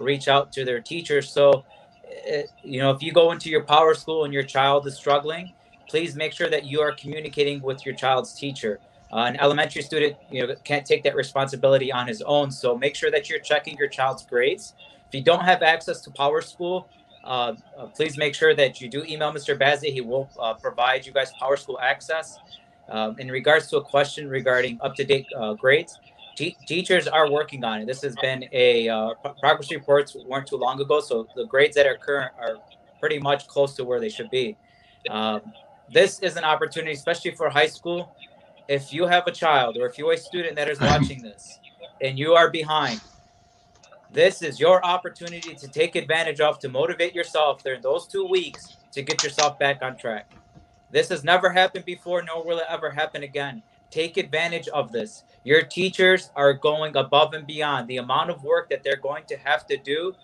reach 0.00 0.26
out 0.26 0.50
to 0.52 0.64
their 0.64 0.80
teachers. 0.80 1.30
So, 1.30 1.64
it, 2.02 2.50
you 2.64 2.80
know, 2.80 2.90
if 2.90 3.04
you 3.04 3.12
go 3.12 3.30
into 3.30 3.50
your 3.50 3.62
power 3.62 3.94
school 3.94 4.24
and 4.24 4.34
your 4.34 4.42
child 4.42 4.88
is 4.88 4.96
struggling, 4.96 5.52
please 5.88 6.16
make 6.16 6.32
sure 6.32 6.48
that 6.48 6.64
you 6.64 6.80
are 6.80 6.92
communicating 6.92 7.60
with 7.62 7.84
your 7.86 7.94
child's 7.94 8.34
teacher. 8.34 8.80
Uh, 9.12 9.18
an 9.18 9.36
elementary 9.36 9.82
student, 9.82 10.16
you 10.30 10.46
know, 10.46 10.54
can't 10.64 10.84
take 10.84 11.02
that 11.04 11.14
responsibility 11.14 11.92
on 11.92 12.06
his 12.08 12.22
own. 12.22 12.50
So 12.50 12.76
make 12.76 12.96
sure 12.96 13.10
that 13.10 13.28
you're 13.30 13.38
checking 13.38 13.76
your 13.76 13.88
child's 13.88 14.24
grades. 14.24 14.74
If 15.08 15.14
you 15.14 15.22
don't 15.22 15.44
have 15.44 15.62
access 15.62 16.00
to 16.02 16.10
Power 16.10 16.40
School, 16.40 16.88
uh, 17.22 17.54
uh, 17.76 17.86
please 17.86 18.16
make 18.16 18.34
sure 18.34 18.54
that 18.54 18.80
you 18.80 18.88
do 18.88 19.04
email 19.04 19.32
Mr. 19.32 19.58
Bazzi. 19.58 19.92
He 19.92 20.00
will 20.00 20.28
uh, 20.38 20.54
provide 20.54 21.06
you 21.06 21.12
guys 21.12 21.32
Power 21.38 21.56
School 21.56 21.78
access. 21.80 22.38
Um, 22.88 23.18
in 23.18 23.28
regards 23.28 23.66
to 23.68 23.78
a 23.78 23.82
question 23.82 24.28
regarding 24.28 24.78
up-to-date 24.80 25.26
uh, 25.36 25.54
grades, 25.54 25.98
te- 26.36 26.56
teachers 26.66 27.08
are 27.08 27.30
working 27.30 27.64
on 27.64 27.80
it. 27.80 27.86
This 27.86 28.02
has 28.02 28.14
been 28.16 28.44
a 28.52 28.88
uh, 28.88 29.14
progress 29.40 29.72
reports 29.72 30.16
weren't 30.26 30.46
too 30.46 30.56
long 30.56 30.80
ago, 30.80 31.00
so 31.00 31.26
the 31.34 31.46
grades 31.46 31.74
that 31.74 31.86
are 31.86 31.96
current 31.96 32.32
are 32.38 32.58
pretty 33.00 33.18
much 33.18 33.48
close 33.48 33.74
to 33.74 33.84
where 33.84 33.98
they 33.98 34.08
should 34.08 34.30
be. 34.30 34.56
Um, 35.10 35.40
this 35.92 36.20
is 36.20 36.36
an 36.36 36.44
opportunity, 36.44 36.92
especially 36.92 37.32
for 37.32 37.48
high 37.48 37.66
school. 37.66 38.14
If 38.68 38.92
you 38.92 39.06
have 39.06 39.26
a 39.26 39.32
child 39.32 39.76
or 39.76 39.86
if 39.86 39.96
you're 39.98 40.12
a 40.12 40.18
student 40.18 40.56
that 40.56 40.68
is 40.68 40.80
watching 40.80 41.22
this 41.22 41.60
and 42.00 42.18
you 42.18 42.34
are 42.34 42.50
behind, 42.50 43.00
this 44.10 44.42
is 44.42 44.58
your 44.58 44.84
opportunity 44.84 45.54
to 45.54 45.68
take 45.68 45.94
advantage 45.94 46.40
of 46.40 46.58
to 46.60 46.68
motivate 46.68 47.14
yourself 47.14 47.62
during 47.62 47.82
those 47.82 48.06
two 48.06 48.26
weeks 48.26 48.76
to 48.92 49.02
get 49.02 49.22
yourself 49.22 49.58
back 49.58 49.82
on 49.82 49.96
track. 49.96 50.32
This 50.90 51.08
has 51.10 51.22
never 51.22 51.50
happened 51.50 51.84
before, 51.84 52.22
nor 52.22 52.44
will 52.44 52.58
it 52.58 52.64
ever 52.68 52.90
happen 52.90 53.22
again. 53.22 53.62
Take 53.90 54.16
advantage 54.16 54.68
of 54.68 54.90
this. 54.90 55.24
Your 55.44 55.62
teachers 55.62 56.30
are 56.34 56.52
going 56.52 56.96
above 56.96 57.34
and 57.34 57.46
beyond. 57.46 57.88
The 57.88 57.98
amount 57.98 58.30
of 58.30 58.42
work 58.42 58.70
that 58.70 58.82
they're 58.82 58.96
going 58.96 59.24
to 59.28 59.36
have 59.36 59.66
to 59.66 59.76
do 59.76 60.14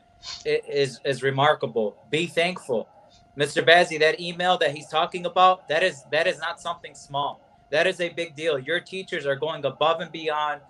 is, 0.45 1.01
is 1.05 1.23
remarkable. 1.23 1.97
Be 2.11 2.27
thankful. 2.27 2.89
Mr. 3.37 3.65
Bazzi, 3.67 3.99
that 4.01 4.21
email 4.21 4.59
that 4.59 4.73
he's 4.75 4.89
talking 4.89 5.27
about, 5.27 5.69
that 5.69 5.83
is 5.83 6.05
that 6.11 6.27
is 6.27 6.39
not 6.39 6.61
something 6.61 6.95
small. 6.95 7.41
That 7.71 7.87
is 7.87 8.01
a 8.01 8.11
big 8.11 8.37
deal. 8.37 8.59
Your 8.59 8.81
teachers 8.81 9.25
are 9.27 9.37
going 9.37 9.65
above 9.65 10.01
and 10.01 10.13
beyond 10.13 10.61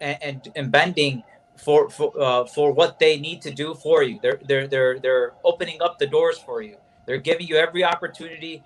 and, 0.00 0.18
and, 0.22 0.48
and 0.56 0.72
bending 0.72 1.22
for 1.56 1.88
for 1.90 2.12
uh, 2.20 2.44
for 2.44 2.72
what 2.72 2.98
they 2.98 3.18
need 3.18 3.42
to 3.42 3.50
do 3.50 3.74
for 3.74 4.02
you. 4.02 4.18
They're 4.22 4.40
they're 4.46 4.66
they're 4.66 4.98
they're 4.98 5.32
opening 5.44 5.80
up 5.82 5.98
the 5.98 6.06
doors 6.06 6.38
for 6.38 6.62
you. 6.62 6.76
They're 7.06 7.18
giving 7.18 7.46
you 7.46 7.56
every 7.56 7.84
opportunity. 7.84 8.62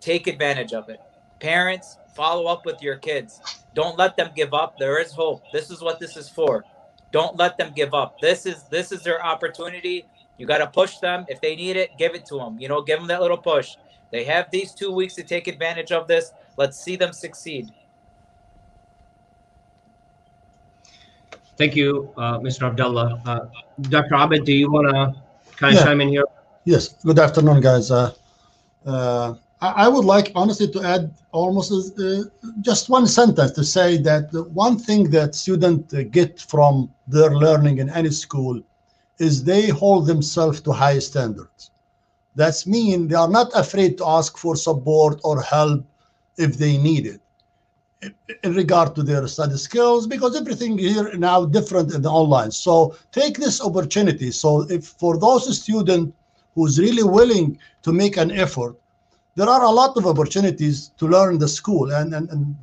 Take 0.00 0.26
advantage 0.26 0.72
of 0.72 0.88
it. 0.88 1.00
Parents, 1.40 1.98
follow 2.14 2.46
up 2.46 2.66
with 2.66 2.82
your 2.82 2.96
kids. 2.96 3.40
Don't 3.74 3.98
let 3.98 4.16
them 4.16 4.30
give 4.34 4.54
up. 4.54 4.78
There 4.78 5.00
is 5.00 5.12
hope. 5.12 5.42
This 5.52 5.70
is 5.70 5.80
what 5.80 6.00
this 6.00 6.16
is 6.16 6.28
for. 6.28 6.64
Don't 7.12 7.36
let 7.36 7.58
them 7.58 7.72
give 7.74 7.94
up. 7.94 8.20
This 8.20 8.46
is 8.46 8.64
this 8.64 8.92
is 8.92 9.02
their 9.02 9.24
opportunity. 9.24 10.06
You 10.40 10.46
got 10.46 10.58
to 10.58 10.68
push 10.68 10.96
them. 11.00 11.26
If 11.28 11.38
they 11.42 11.54
need 11.54 11.76
it, 11.76 11.90
give 11.98 12.14
it 12.14 12.24
to 12.26 12.38
them. 12.38 12.58
You 12.58 12.68
know, 12.68 12.80
give 12.80 12.98
them 12.98 13.06
that 13.08 13.20
little 13.20 13.36
push. 13.36 13.76
They 14.10 14.24
have 14.24 14.46
these 14.50 14.72
two 14.72 14.90
weeks 14.90 15.14
to 15.16 15.22
take 15.22 15.48
advantage 15.48 15.92
of 15.92 16.08
this. 16.08 16.32
Let's 16.56 16.78
see 16.82 16.96
them 16.96 17.12
succeed. 17.12 17.70
Thank 21.58 21.76
you, 21.76 22.10
uh, 22.16 22.38
Mr. 22.38 22.62
Abdullah. 22.68 23.20
Uh, 23.26 23.40
Dr. 23.82 24.14
Abed, 24.14 24.46
do 24.46 24.54
you 24.54 24.72
want 24.72 24.88
to 24.88 25.14
kind 25.58 25.74
of 25.74 25.80
Yeah. 25.80 25.84
chime 25.84 26.00
in 26.00 26.08
here? 26.08 26.24
Yes, 26.64 26.88
good 27.04 27.18
afternoon, 27.18 27.60
guys. 27.60 27.90
Uh, 27.90 28.12
uh, 28.86 29.34
I, 29.60 29.84
I 29.84 29.88
would 29.88 30.06
like, 30.06 30.32
honestly, 30.34 30.68
to 30.68 30.82
add 30.82 31.12
almost 31.32 31.70
uh, 32.00 32.22
just 32.62 32.88
one 32.88 33.06
sentence 33.06 33.50
to 33.52 33.62
say 33.62 33.98
that 33.98 34.32
the 34.32 34.44
one 34.44 34.78
thing 34.78 35.10
that 35.10 35.34
students 35.34 35.92
uh, 35.92 36.04
get 36.10 36.40
from 36.40 36.90
their 37.06 37.30
learning 37.36 37.76
in 37.76 37.90
any 37.90 38.10
school 38.10 38.62
is 39.20 39.44
they 39.44 39.68
hold 39.68 40.06
themselves 40.06 40.60
to 40.62 40.72
high 40.72 40.98
standards. 40.98 41.70
That's 42.34 42.66
mean 42.66 43.06
they 43.06 43.14
are 43.14 43.28
not 43.28 43.50
afraid 43.54 43.98
to 43.98 44.06
ask 44.06 44.36
for 44.36 44.56
support 44.56 45.20
or 45.22 45.40
help 45.42 45.84
if 46.36 46.56
they 46.56 46.76
need 46.78 47.06
it 47.06 47.20
in 48.44 48.54
regard 48.54 48.94
to 48.94 49.02
their 49.02 49.28
study 49.28 49.58
skills 49.58 50.06
because 50.06 50.34
everything 50.34 50.78
here 50.78 51.14
now 51.16 51.44
different 51.44 51.92
in 51.94 52.00
the 52.00 52.10
online. 52.10 52.50
So 52.50 52.96
take 53.12 53.36
this 53.36 53.60
opportunity. 53.60 54.30
So 54.30 54.62
if 54.70 54.86
for 54.86 55.18
those 55.18 55.44
students 55.62 56.12
who's 56.54 56.80
really 56.80 57.02
willing 57.02 57.58
to 57.82 57.92
make 57.92 58.16
an 58.16 58.30
effort 58.30 58.76
there 59.36 59.48
are 59.48 59.64
a 59.64 59.70
lot 59.70 59.96
of 59.96 60.06
opportunities 60.06 60.90
to 60.98 61.06
learn 61.06 61.38
the 61.38 61.48
school. 61.48 61.92
And, 61.92 62.14
and, 62.14 62.28
and 62.30 62.56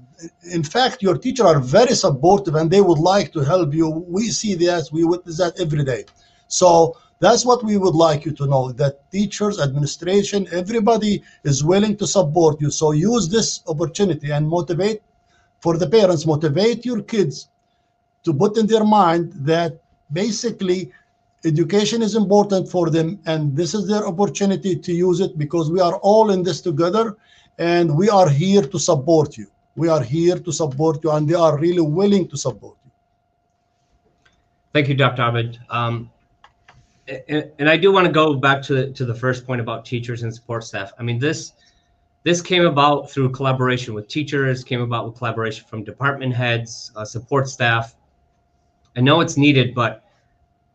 in 0.52 0.64
fact 0.64 1.02
your 1.02 1.18
teacher 1.18 1.46
are 1.46 1.60
very 1.60 1.96
supportive 1.96 2.56
and 2.56 2.70
they 2.70 2.82
would 2.82 3.00
like 3.00 3.32
to 3.34 3.40
help 3.42 3.74
you. 3.74 3.88
We 3.90 4.30
see 4.30 4.56
that 4.56 4.90
we 4.92 5.04
witness 5.04 5.38
that 5.38 5.60
every 5.60 5.84
day 5.84 6.06
so 6.48 6.98
that's 7.20 7.46
what 7.46 7.64
we 7.64 7.78
would 7.78 7.96
like 7.96 8.26
you 8.26 8.32
to 8.32 8.46
know 8.46 8.72
that 8.72 9.10
teachers 9.12 9.60
administration 9.60 10.48
everybody 10.52 11.24
is 11.44 11.64
willing 11.64 11.96
to 11.98 12.08
support 12.08 12.62
you 12.62 12.70
so 12.70 12.92
use 12.92 13.28
this 13.30 13.62
opportunity 13.68 14.32
and 14.32 14.48
motivate 14.48 15.02
for 15.60 15.78
the 15.78 15.88
parents 15.88 16.26
motivate 16.26 16.86
your 16.86 17.02
kids 17.02 17.50
to 18.24 18.34
put 18.34 18.58
in 18.58 18.68
their 18.68 18.84
mind 18.84 19.32
that 19.34 19.80
basically 20.14 20.92
education 21.46 22.02
is 22.02 22.16
important 22.16 22.68
for 22.70 22.90
them 22.90 23.20
and 23.26 23.56
this 23.56 23.74
is 23.74 23.88
their 23.88 24.06
opportunity 24.08 24.76
to 24.76 24.94
use 24.94 25.20
it 25.20 25.38
because 25.38 25.72
we 25.72 25.80
are 25.80 25.96
all 25.98 26.32
in 26.32 26.44
this 26.44 26.62
together 26.62 27.16
and 27.58 27.96
we 27.96 28.10
are 28.10 28.30
here 28.30 28.62
to 28.62 28.80
support 28.80 29.38
you 29.38 29.48
we 29.76 29.88
are 29.88 30.02
here 30.02 30.38
to 30.40 30.52
support 30.52 31.04
you 31.04 31.12
and 31.12 31.28
they 31.28 31.36
are 31.36 31.58
really 31.60 31.82
willing 31.82 32.28
to 32.28 32.38
support 32.38 32.76
you 32.84 32.88
Thank 34.74 34.90
you, 34.90 34.96
Dr. 34.96 35.24
Abed. 35.24 35.58
Um, 35.72 36.12
and, 37.08 37.52
and 37.60 37.70
I 37.70 37.78
do 37.78 37.92
want 37.92 38.06
to 38.06 38.12
go 38.12 38.36
back 38.36 38.62
to 38.64 38.92
to 38.92 39.06
the 39.06 39.14
first 39.14 39.46
point 39.46 39.62
about 39.62 39.86
teachers 39.86 40.24
and 40.24 40.34
support 40.34 40.64
staff. 40.64 40.92
I 41.00 41.04
mean, 41.04 41.20
this 41.20 41.54
this 42.24 42.42
came 42.42 42.66
about 42.66 43.10
through 43.10 43.30
collaboration 43.32 43.94
with 43.94 44.08
teachers, 44.08 44.64
came 44.64 44.82
about 44.82 45.06
with 45.06 45.16
collaboration 45.16 45.66
from 45.68 45.84
department 45.84 46.34
heads, 46.34 46.92
uh, 46.96 47.06
support 47.06 47.48
staff. 47.48 47.96
I 48.96 49.02
know 49.02 49.22
it's 49.22 49.38
needed, 49.38 49.74
but 49.74 50.04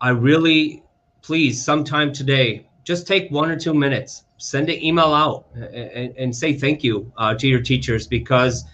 I 0.01 0.11
really, 0.11 0.83
please, 1.21 1.63
sometime 1.63 2.13
today, 2.13 2.67
just 2.85 3.07
take 3.07 3.31
one 3.31 3.51
or 3.51 3.59
two 3.59 3.75
minutes, 3.75 4.25
send 4.39 4.71
an 4.71 4.83
email 4.83 5.13
out, 5.13 5.47
and, 5.55 6.15
and 6.17 6.35
say 6.35 6.55
thank 6.55 6.83
you 6.83 7.13
uh, 7.19 7.35
to 7.35 7.47
your 7.47 7.61
teachers 7.61 8.07
because 8.07 8.65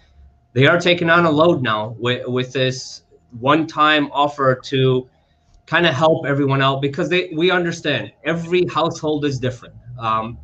they 0.52 0.66
are 0.66 0.78
taking 0.78 1.10
on 1.10 1.24
a 1.24 1.30
load 1.30 1.62
now 1.62 1.96
with 1.98 2.26
with 2.28 2.52
this 2.52 3.02
one-time 3.40 4.08
offer 4.12 4.54
to 4.54 5.08
kind 5.68 5.86
of 5.86 5.94
help 5.94 6.24
everyone 6.24 6.62
out 6.62 6.80
because 6.80 7.10
they 7.10 7.30
we 7.36 7.50
understand 7.50 8.10
every 8.24 8.66
household 8.66 9.26
is 9.26 9.38
different. 9.38 9.74
Um, 9.98 10.38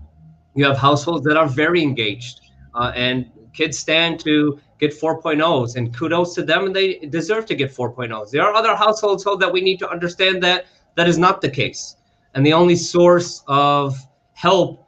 you 0.54 0.64
have 0.66 0.76
households 0.76 1.24
that 1.24 1.36
are 1.36 1.46
very 1.46 1.82
engaged 1.82 2.42
uh, 2.74 2.92
and 2.94 3.30
kids 3.54 3.78
stand 3.78 4.20
to 4.20 4.60
get 4.78 4.92
4.0s 4.92 5.76
and 5.76 5.96
kudos 5.96 6.34
to 6.34 6.42
them 6.42 6.66
and 6.66 6.76
they 6.76 6.98
deserve 7.18 7.46
to 7.46 7.54
get 7.54 7.72
4.0s 7.72 8.30
there 8.30 8.42
are 8.42 8.52
other 8.52 8.74
households 8.74 9.24
that 9.24 9.50
we 9.50 9.60
need 9.60 9.78
to 9.78 9.88
understand 9.88 10.42
that 10.42 10.66
that 10.96 11.08
is 11.08 11.18
not 11.18 11.40
the 11.40 11.48
case. 11.48 11.96
And 12.34 12.44
the 12.44 12.52
only 12.52 12.76
source 12.76 13.42
of 13.46 13.96
help 14.34 14.86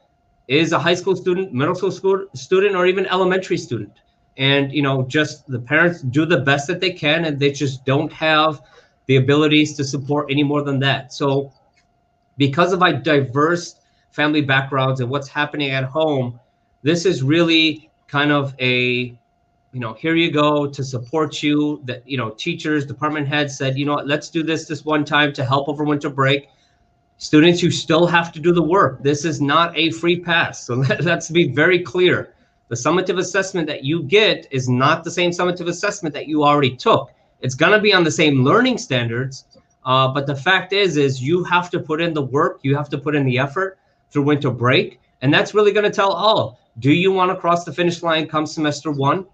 is 0.49 0.73
a 0.73 0.79
high 0.79 0.95
school 0.95 1.17
student 1.17 1.53
middle 1.53 1.75
school 1.75 1.91
school 1.91 2.27
student 2.35 2.77
or 2.77 2.87
even 2.87 3.07
elementary 3.07 3.57
student. 3.57 3.93
And 4.37 4.71
you 4.71 4.83
know 4.83 5.03
just 5.03 5.47
the 5.47 5.61
parents 5.61 6.03
do 6.03 6.27
the 6.27 6.41
best 6.41 6.67
that 6.67 6.81
they 6.81 6.93
can 6.93 7.25
and 7.25 7.41
they 7.41 7.53
just 7.53 7.87
don't 7.87 8.13
have 8.13 8.61
the 9.07 9.17
abilities 9.17 9.77
to 9.77 9.85
support 9.85 10.31
any 10.31 10.43
more 10.43 10.63
than 10.63 10.79
that. 10.81 11.13
So 11.13 11.53
because 12.37 12.73
of 12.73 12.83
our 12.83 12.93
diverse 12.93 13.77
family 14.11 14.41
backgrounds 14.41 15.01
and 15.01 15.09
what's 15.11 15.29
happening 15.29 15.71
at 15.71 15.85
home 15.85 16.41
this 16.87 17.05
is 17.05 17.21
really 17.21 17.91
kind 18.07 18.31
of 18.31 18.55
a 18.61 19.19
you 19.73 19.81
know 19.81 19.95
here 19.95 20.15
you 20.15 20.31
go 20.31 20.69
to 20.69 20.85
support 20.85 21.43
you. 21.43 21.81
That 21.85 22.09
you 22.09 22.17
know 22.17 22.31
teachers 22.31 22.87
department 22.87 23.27
heads 23.27 23.59
said 23.59 23.77
you 23.77 23.85
know 23.85 23.95
what? 23.95 24.07
Let's 24.07 24.31
do 24.31 24.45
this 24.45 24.67
this 24.67 24.85
one 24.85 25.05
time 25.05 25.33
to 25.33 25.45
help 25.45 25.69
over 25.69 25.83
winter 25.83 26.09
break. 26.09 26.49
Students 27.19 27.61
you 27.61 27.73
still 27.73 28.07
have 28.07 28.31
to 28.33 28.41
do 28.41 28.53
the 28.53 28.63
work. 28.63 29.03
This 29.03 29.25
is 29.25 29.41
not 29.41 29.77
a 29.77 29.91
free 29.91 30.21
pass. 30.21 30.65
So 30.65 30.75
let, 30.89 31.03
let's 31.03 31.29
be 31.29 31.49
very 31.49 31.81
clear. 31.83 32.35
The 32.69 32.77
summative 32.77 33.19
assessment 33.19 33.67
that 33.67 33.83
you 33.83 34.05
get 34.05 34.47
is 34.53 34.69
not 34.69 35.03
the 35.03 35.11
same 35.11 35.33
summative 35.33 35.69
assessment 35.69 36.15
that 36.15 36.29
you 36.29 36.45
already 36.45 36.77
took 36.77 37.13
it's 37.47 37.59
going 37.63 37.75
to 37.79 37.83
be 37.89 37.93
on 37.99 38.05
the 38.05 38.17
same 38.23 38.45
learning 38.51 38.79
standards 38.89 39.35
uh, 39.91 40.07
but 40.17 40.27
the 40.27 40.39
fact 40.49 40.73
is 40.73 40.97
is 40.97 41.23
you 41.31 41.45
have 41.45 41.71
to 41.75 41.79
put 41.89 41.99
in 42.01 42.13
the 42.13 42.27
work 42.37 42.59
you 42.63 42.77
have 42.81 42.91
to 42.95 42.99
put 42.99 43.15
in 43.19 43.25
the 43.25 43.39
effort 43.47 43.79
through 44.11 44.23
winter 44.23 44.51
break. 44.51 45.01
And 45.23 45.33
that's 45.33 45.55
really 45.55 45.73
going 45.73 45.85
to 45.85 45.91
tell 45.91 46.13
all 46.13 46.59
do 46.79 46.93
you 46.93 47.11
want 47.11 47.31
to 47.31 47.37
cross 47.37 47.65
the 47.65 47.73
finish 47.73 48.03
line 48.03 48.27
come 48.29 48.47
semester 48.47 48.91
one? 48.91 49.27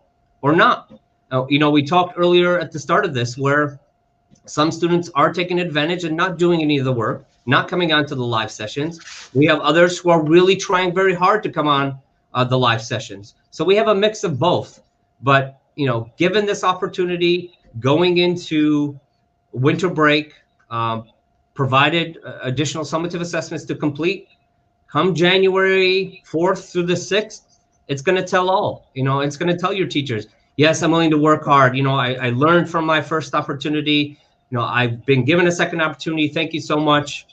or 0.44 0.52
not. 0.52 0.92
Uh, 1.30 1.46
you 1.48 1.60
know, 1.60 1.70
we 1.70 1.84
talked 1.84 2.18
earlier 2.18 2.58
at 2.58 2.72
the 2.72 2.78
start 2.78 3.04
of 3.04 3.14
this 3.14 3.38
where 3.38 3.78
some 4.44 4.72
students 4.72 5.08
are 5.14 5.32
taking 5.32 5.60
advantage 5.60 6.02
and 6.02 6.16
not 6.16 6.36
doing 6.36 6.62
any 6.62 6.78
of 6.78 6.84
the 6.84 6.92
work, 6.92 7.24
not 7.46 7.68
coming 7.68 7.92
on 7.92 8.04
to 8.06 8.16
the 8.16 8.24
live 8.24 8.50
sessions. 8.50 9.30
We 9.34 9.46
have 9.46 9.60
others 9.60 9.98
who 9.98 10.10
are 10.10 10.20
really 10.20 10.56
trying 10.56 10.92
very 10.92 11.14
hard 11.14 11.44
to 11.44 11.48
come 11.48 11.68
on 11.68 11.96
uh, 12.34 12.42
the 12.42 12.58
live 12.58 12.82
sessions. 12.82 13.34
So 13.52 13.64
we 13.64 13.76
have 13.76 13.86
a 13.86 13.94
mix 13.94 14.24
of 14.24 14.40
both. 14.40 14.82
But, 15.22 15.60
you 15.76 15.86
know, 15.86 16.10
given 16.16 16.44
this 16.44 16.64
opportunity 16.64 17.56
going 17.80 18.18
into 18.18 18.98
winter 19.52 19.88
break, 19.88 20.34
um, 20.70 21.08
provided 21.54 22.18
uh, 22.24 22.38
additional 22.42 22.84
summative 22.84 23.20
assessments 23.20 23.64
to 23.66 23.74
complete, 23.74 24.28
come 24.90 25.14
January 25.14 26.22
4th 26.26 26.72
through 26.72 26.86
the 26.86 26.94
6th, 26.94 27.58
it's 27.88 28.02
going 28.02 28.16
to 28.16 28.24
tell 28.24 28.48
all. 28.48 28.90
You 28.94 29.04
know, 29.04 29.20
it's 29.20 29.36
going 29.36 29.52
to 29.52 29.58
tell 29.58 29.72
your 29.72 29.86
teachers, 29.86 30.26
yes, 30.56 30.82
I'm 30.82 30.90
willing 30.90 31.10
to 31.10 31.18
work 31.18 31.44
hard. 31.44 31.76
You 31.76 31.82
know, 31.82 31.94
I, 31.94 32.12
I 32.14 32.30
learned 32.30 32.70
from 32.70 32.86
my 32.86 33.00
first 33.00 33.34
opportunity. 33.34 34.18
You 34.50 34.58
know, 34.58 34.64
I've 34.64 35.04
been 35.04 35.24
given 35.24 35.46
a 35.46 35.52
second 35.52 35.80
opportunity. 35.80 36.28
Thank 36.28 36.52
you 36.52 36.60
so 36.60 36.78
much. 36.78 37.26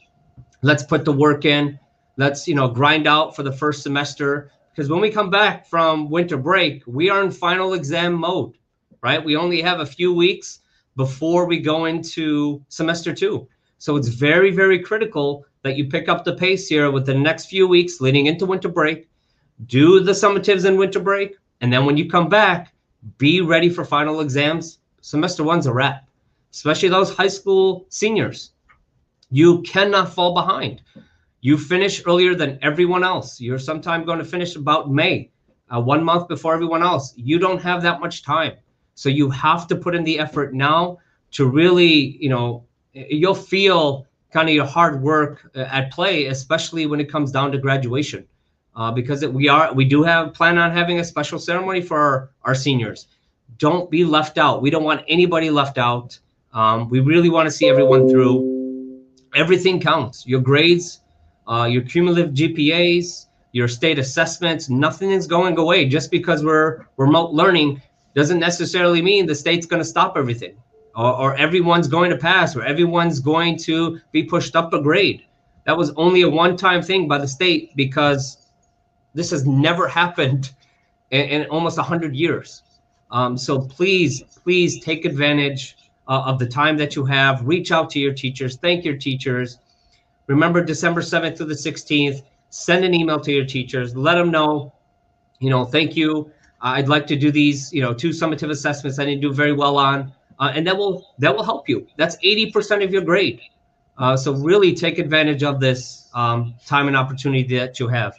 Let's 0.62 0.84
put 0.84 1.06
the 1.06 1.14
work 1.14 1.46
in. 1.46 1.80
Let's, 2.18 2.48
you 2.48 2.56
know, 2.56 2.68
grind 2.68 3.08
out 3.08 3.36
for 3.36 3.44
the 3.44 3.52
first 3.52 3.84
semester. 3.84 4.52
Because 4.72 4.90
when 4.90 5.02
we 5.02 5.10
come 5.10 5.30
back 5.30 5.68
from 5.68 6.10
winter 6.10 6.38
break, 6.38 6.84
we 6.88 7.10
are 7.10 7.24
in 7.24 7.32
final 7.32 7.74
exam 7.74 8.14
mode, 8.14 8.54
right? 9.02 9.24
We 9.24 9.36
only 9.36 9.62
have 9.62 9.80
a 9.80 9.86
few 9.86 10.14
weeks 10.14 10.60
before 10.96 11.46
we 11.46 11.60
go 11.60 11.86
into 11.86 12.64
semester 12.70 13.14
two. 13.14 13.48
So 13.78 13.96
it's 13.96 14.10
very, 14.10 14.52
very 14.52 14.80
critical 14.80 15.46
that 15.64 15.78
you 15.78 15.90
pick 15.90 16.10
up 16.10 16.24
the 16.24 16.36
pace 16.36 16.68
here 16.68 16.92
with 16.92 17.06
the 17.06 17.14
next 17.14 17.46
few 17.46 17.68
weeks 17.68 18.02
leading 18.02 18.26
into 18.26 18.46
winter 18.46 18.70
break. 18.70 19.10
Do 19.66 20.00
the 20.00 20.14
summatives 20.14 20.66
in 20.66 20.78
winter 20.78 21.00
break. 21.00 21.36
And 21.62 21.72
then 21.72 21.86
when 21.86 21.98
you 21.98 22.10
come 22.10 22.30
back, 22.30 22.74
be 23.18 23.42
ready 23.42 23.70
for 23.70 23.86
final 23.86 24.22
exams. 24.22 24.80
Semester 25.02 25.44
one's 25.44 25.66
a 25.66 25.74
wrap, 25.74 26.08
especially 26.52 26.90
those 26.90 27.16
high 27.16 27.28
school 27.28 27.86
seniors. 27.90 28.52
You 29.32 29.62
cannot 29.62 30.14
fall 30.14 30.34
behind. 30.34 30.82
You 31.42 31.58
finish 31.58 32.04
earlier 32.06 32.36
than 32.36 32.60
everyone 32.62 33.04
else. 33.04 33.40
You're 33.40 33.60
sometime 33.60 34.04
going 34.04 34.20
to 34.20 34.26
finish 34.26 34.56
about 34.56 34.92
May, 34.92 35.32
uh, 35.74 35.80
one 35.80 36.04
month 36.04 36.28
before 36.28 36.54
everyone 36.54 36.84
else. 36.84 37.14
You 37.16 37.40
don't 37.40 37.62
have 37.62 37.82
that 37.84 38.02
much 38.02 38.24
time. 38.24 38.54
So 39.00 39.08
you 39.08 39.30
have 39.30 39.66
to 39.68 39.78
put 39.78 39.96
in 39.96 40.04
the 40.04 40.20
effort 40.20 40.54
now 40.54 40.98
to 41.32 41.46
really, 41.46 42.18
you 42.20 42.28
know, 42.28 42.66
you'll 42.92 43.34
feel 43.34 44.06
kind 44.34 44.50
of 44.50 44.54
your 44.54 44.66
hard 44.66 45.02
work 45.02 45.50
uh, 45.56 45.60
at 45.62 45.90
play, 45.90 46.26
especially 46.26 46.86
when 46.86 47.00
it 47.00 47.10
comes 47.10 47.32
down 47.32 47.54
to 47.54 47.58
graduation, 47.58 48.28
uh, 48.76 48.92
because 48.92 49.26
we 49.26 49.48
are 49.48 49.74
we 49.74 49.86
do 49.86 50.04
have 50.04 50.34
plan 50.34 50.58
on 50.58 50.72
having 50.72 51.00
a 51.00 51.06
special 51.06 51.40
ceremony 51.40 51.82
for 51.82 51.98
our, 51.98 52.30
our 52.44 52.54
seniors. 52.54 53.08
Don't 53.58 53.90
be 53.90 54.04
left 54.04 54.38
out. 54.38 54.62
We 54.62 54.70
don't 54.70 54.84
want 54.84 55.06
anybody 55.08 55.50
left 55.50 55.78
out. 55.78 56.20
Um, 56.52 56.90
we 56.90 57.00
really 57.00 57.30
want 57.30 57.46
to 57.48 57.52
see 57.52 57.70
everyone 57.70 58.10
through. 58.10 59.06
Everything 59.34 59.80
counts. 59.80 60.28
Your 60.28 60.42
grades, 60.42 61.00
uh, 61.48 61.70
your 61.72 61.84
cumulative 61.84 62.34
GPAs, 62.34 63.28
your 63.54 63.70
state 63.70 63.98
assessments. 63.98 64.70
Nothing 64.70 65.12
is 65.12 65.26
going 65.26 65.58
away 65.58 65.86
just 65.86 66.12
because 66.12 66.44
we're 66.44 66.86
remote 66.98 67.32
learning. 67.32 67.82
Doesn't 68.16 68.40
necessarily 68.40 69.02
mean 69.02 69.26
the 69.26 69.36
state's 69.36 69.66
going 69.66 69.82
to 69.82 69.88
stop 69.88 70.18
everything 70.18 70.56
or, 70.96 71.14
or 71.14 71.36
everyone's 71.36 71.88
going 71.88 72.10
to 72.10 72.18
pass 72.18 72.56
or 72.56 72.64
everyone's 72.64 73.20
going 73.20 73.58
to 73.58 74.00
be 74.12 74.24
pushed 74.24 74.56
up 74.56 74.74
a 74.74 74.82
grade. 74.82 75.26
That 75.66 75.78
was 75.78 75.92
only 75.92 76.22
a 76.22 76.30
one 76.30 76.58
time 76.58 76.82
thing 76.82 77.08
by 77.08 77.20
the 77.20 77.28
state 77.28 77.76
because 77.76 78.50
this 79.14 79.32
has 79.32 79.46
never 79.46 79.88
happened 80.02 80.52
in, 81.12 81.22
in 81.22 81.50
almost 81.50 81.78
100 81.78 82.16
years. 82.16 82.64
Um, 83.12 83.38
so 83.38 83.60
please, 83.60 84.22
please 84.44 84.84
take 84.84 85.06
advantage 85.06 85.78
uh, 86.08 86.24
of 86.26 86.40
the 86.40 86.46
time 86.46 86.78
that 86.78 86.96
you 86.96 87.06
have. 87.06 87.46
Reach 87.46 87.72
out 87.72 87.90
to 87.92 88.00
your 88.00 88.14
teachers. 88.14 88.58
Thank 88.58 88.84
your 88.84 88.98
teachers. 88.98 89.60
Remember 90.28 90.64
December 90.64 91.02
7th 91.02 91.38
to 91.38 91.46
the 91.46 91.56
16th. 91.56 92.24
Send 92.50 92.84
an 92.84 92.94
email 92.94 93.20
to 93.20 93.32
your 93.32 93.46
teachers. 93.46 93.96
Let 93.96 94.16
them 94.16 94.32
know, 94.32 94.74
you 95.40 95.50
know, 95.50 95.66
thank 95.66 95.96
you. 95.96 96.32
I'd 96.62 96.90
like 96.90 97.08
to 97.08 97.16
do 97.16 97.32
these, 97.32 97.72
you 97.72 97.82
know, 97.82 97.94
two 97.94 98.10
summative 98.10 98.50
assessments 98.50 99.00
I 99.00 99.06
didn't 99.06 99.22
do 99.22 99.34
very 99.34 99.54
well 99.54 99.78
on 99.78 100.12
uh, 100.40 100.52
and 100.56 100.66
that 100.66 100.78
will 100.78 101.06
that 101.20 101.36
will 101.36 101.44
help 101.44 101.68
you. 101.70 101.86
That's 101.98 102.16
80% 102.18 102.84
of 102.84 102.92
your 102.92 103.02
grade. 103.02 103.42
Uh, 103.98 104.16
so 104.16 104.32
really 104.32 104.74
take 104.74 104.98
advantage 104.98 105.44
of 105.44 105.60
this 105.60 106.10
um, 106.14 106.56
time 106.66 106.88
and 106.88 106.96
opportunity 106.96 107.58
that 107.58 107.80
you 107.80 107.88
have. 107.90 108.16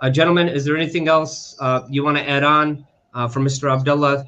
Uh, 0.00 0.10
gentlemen, 0.10 0.48
is 0.48 0.64
there 0.64 0.76
anything 0.76 1.06
else 1.06 1.56
uh, 1.60 1.86
you 1.88 2.02
want 2.02 2.16
to 2.16 2.28
add 2.28 2.42
on 2.42 2.84
uh, 3.14 3.28
from 3.28 3.44
Mr. 3.44 3.72
Abdullah? 3.72 4.26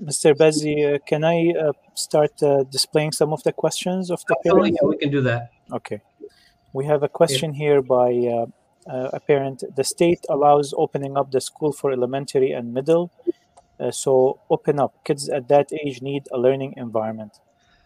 Mr. 0.00 0.34
Bazzi, 0.34 0.94
uh, 0.94 0.98
can 1.04 1.24
I 1.24 1.52
start 1.94 2.30
displaying 2.70 3.10
some 3.10 3.32
of 3.32 3.42
the 3.42 3.52
questions 3.52 4.08
of 4.10 4.24
the 4.28 4.36
Absolutely. 4.38 4.70
Yeah, 4.80 4.88
we 4.88 4.96
can 4.98 5.10
do 5.10 5.20
that. 5.22 5.50
Okay. 5.72 6.00
We 6.72 6.84
have 6.84 7.02
a 7.02 7.08
question 7.08 7.52
here 7.52 7.82
by 7.82 8.46
a 8.86 9.20
parent. 9.20 9.62
The 9.76 9.84
state 9.84 10.24
allows 10.28 10.74
opening 10.76 11.16
up 11.16 11.30
the 11.30 11.40
school 11.40 11.72
for 11.72 11.90
elementary 11.92 12.52
and 12.52 12.74
middle 12.74 13.10
uh, 13.80 13.90
so 13.90 14.40
open 14.50 14.78
up. 14.78 14.94
Kids 15.04 15.28
at 15.28 15.48
that 15.48 15.72
age 15.72 16.02
need 16.02 16.26
a 16.32 16.38
learning 16.38 16.74
environment. 16.76 17.40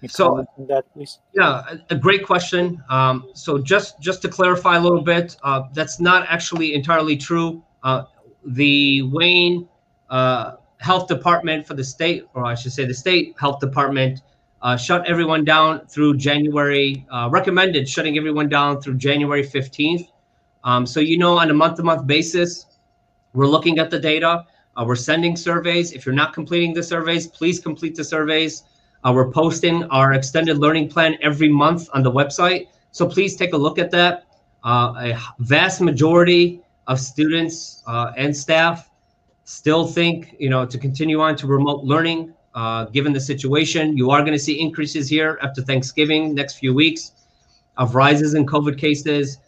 so 0.07 0.47
that, 0.69 0.85
please. 0.93 1.19
Yeah, 1.35 1.63
a, 1.91 1.95
a 1.95 1.97
great 1.97 2.25
question. 2.25 2.83
Um, 2.89 3.31
so 3.35 3.59
just 3.59 4.01
just 4.01 4.23
to 4.23 4.29
clarify 4.29 4.77
a 4.77 4.81
little 4.81 5.03
bit, 5.03 5.37
uh, 5.43 5.63
that's 5.73 5.99
not 5.99 6.27
actually 6.29 6.75
entirely 6.75 7.17
true. 7.17 7.65
Uh, 7.83 8.05
the 8.45 9.03
Wayne 9.03 9.69
uh, 10.11 10.57
Health 10.79 11.09
Department 11.09 11.67
for 11.67 11.75
the 11.75 11.85
state, 11.85 12.25
or 12.35 12.45
I 12.45 12.55
should 12.55 12.73
say, 12.73 12.85
the 12.85 12.95
state 12.95 13.35
health 13.39 13.61
department. 13.61 14.23
Uh, 14.61 14.77
shut 14.77 15.07
everyone 15.07 15.45
down 15.45 15.87
through 15.87 16.17
January, 16.17 17.07
uh, 17.13 17.29
recommended 17.31 17.89
shutting 17.89 18.19
everyone 18.19 18.49
down 18.49 18.81
through 18.81 18.97
January 18.97 19.45
15th. 19.45 20.09
Um, 20.69 20.85
so, 20.85 21.01
you 21.01 21.17
know, 21.17 21.39
on 21.39 21.51
a 21.51 21.55
month 21.55 21.77
to 21.79 21.83
month 21.83 22.07
basis, 22.07 22.67
we're 23.33 23.47
looking 23.47 23.79
at 23.79 23.89
the 23.89 23.99
data. 23.99 24.45
Uh, 24.77 24.85
we're 24.87 24.97
sending 24.97 25.35
surveys. 25.35 25.93
If 25.93 26.05
you're 26.05 26.15
not 26.15 26.35
completing 26.35 26.75
the 26.75 26.83
surveys, 26.83 27.27
please 27.27 27.59
complete 27.59 27.95
the 27.97 28.05
surveys. 28.05 28.65
Uh, 29.03 29.13
we're 29.15 29.31
posting 29.31 29.85
our 29.85 30.13
extended 30.13 30.59
learning 30.59 30.91
plan 30.91 31.17
every 31.23 31.49
month 31.49 31.89
on 31.95 32.03
the 32.03 32.13
website. 32.13 32.69
So 32.93 33.09
please 33.09 33.35
take 33.35 33.55
a 33.55 33.57
look 33.57 33.79
at 33.79 33.91
that. 33.93 34.27
Uh, 34.63 34.93
a 34.99 35.19
vast 35.39 35.81
majority 35.81 36.61
of 36.87 37.01
students 37.01 37.83
uh, 37.87 38.13
and 38.19 38.37
staff 38.37 38.91
still 39.45 39.87
think, 39.87 40.37
you 40.39 40.51
know, 40.51 40.67
to 40.67 40.77
continue 40.77 41.23
on 41.23 41.35
to 41.37 41.47
remote 41.47 41.85
learning, 41.85 42.35
uh, 42.55 42.85
given 42.97 43.15
the 43.15 43.21
situation. 43.21 43.97
You 43.97 44.11
are 44.11 44.21
going 44.21 44.35
to 44.35 44.45
see 44.49 44.61
increases 44.61 45.09
here 45.09 45.39
after 45.41 45.63
Thanksgiving, 45.63 46.35
next 46.35 46.59
few 46.59 46.75
weeks, 46.75 47.13
of 47.79 47.95
rises 47.95 48.35
in 48.35 48.45
COVID 48.45 48.77
cases 48.77 49.39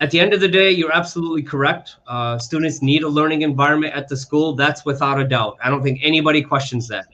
at 0.00 0.10
the 0.10 0.20
end 0.20 0.34
of 0.34 0.40
the 0.40 0.48
day, 0.48 0.70
you're 0.70 0.92
absolutely 0.92 1.42
correct. 1.42 1.96
Uh, 2.06 2.38
students 2.38 2.82
need 2.82 3.02
a 3.02 3.08
learning 3.08 3.42
environment 3.42 3.94
at 3.94 4.08
the 4.08 4.16
school. 4.16 4.54
That's 4.54 4.84
without 4.84 5.18
a 5.18 5.24
doubt. 5.26 5.56
I 5.62 5.70
don't 5.70 5.82
think 5.82 6.00
anybody 6.02 6.42
questions 6.42 6.86
that. 6.88 7.06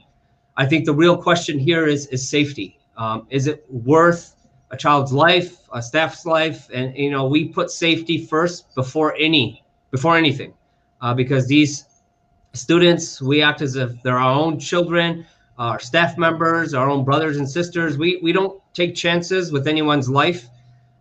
I 0.57 0.66
think 0.66 0.85
the 0.85 0.95
real 0.95 1.16
question 1.16 1.59
here 1.59 1.87
is 1.87 2.07
is 2.09 2.29
safety. 2.29 2.79
Um, 2.97 3.27
is 3.31 3.47
it 3.47 3.64
worth 3.71 4.35
a 4.71 4.77
child's 4.77 5.12
life, 5.12 5.59
a 5.73 5.81
staff's 5.81 6.27
life? 6.27 6.68
And 6.75 6.97
you 6.97 7.11
know, 7.11 7.27
we 7.27 7.49
put 7.49 7.71
safety 7.71 8.18
first 8.18 8.75
before 8.75 9.14
any 9.16 9.64
before 9.90 10.16
anything, 10.16 10.53
uh, 11.01 11.14
because 11.14 11.47
these 11.47 11.87
students, 12.53 13.23
we 13.23 13.42
act 13.42 13.62
as 13.62 13.77
if 13.77 14.03
they're 14.03 14.18
our 14.18 14.33
own 14.33 14.59
children, 14.59 15.25
our 15.59 15.79
staff 15.79 16.18
members, 16.18 16.75
our 16.75 16.90
own 16.90 17.05
brothers 17.05 17.37
and 17.37 17.49
sisters. 17.49 17.97
We 17.97 18.18
we 18.23 18.33
don't 18.33 18.61
take 18.75 18.95
chances 18.95 19.53
with 19.53 19.68
anyone's 19.68 20.11
life. 20.11 20.49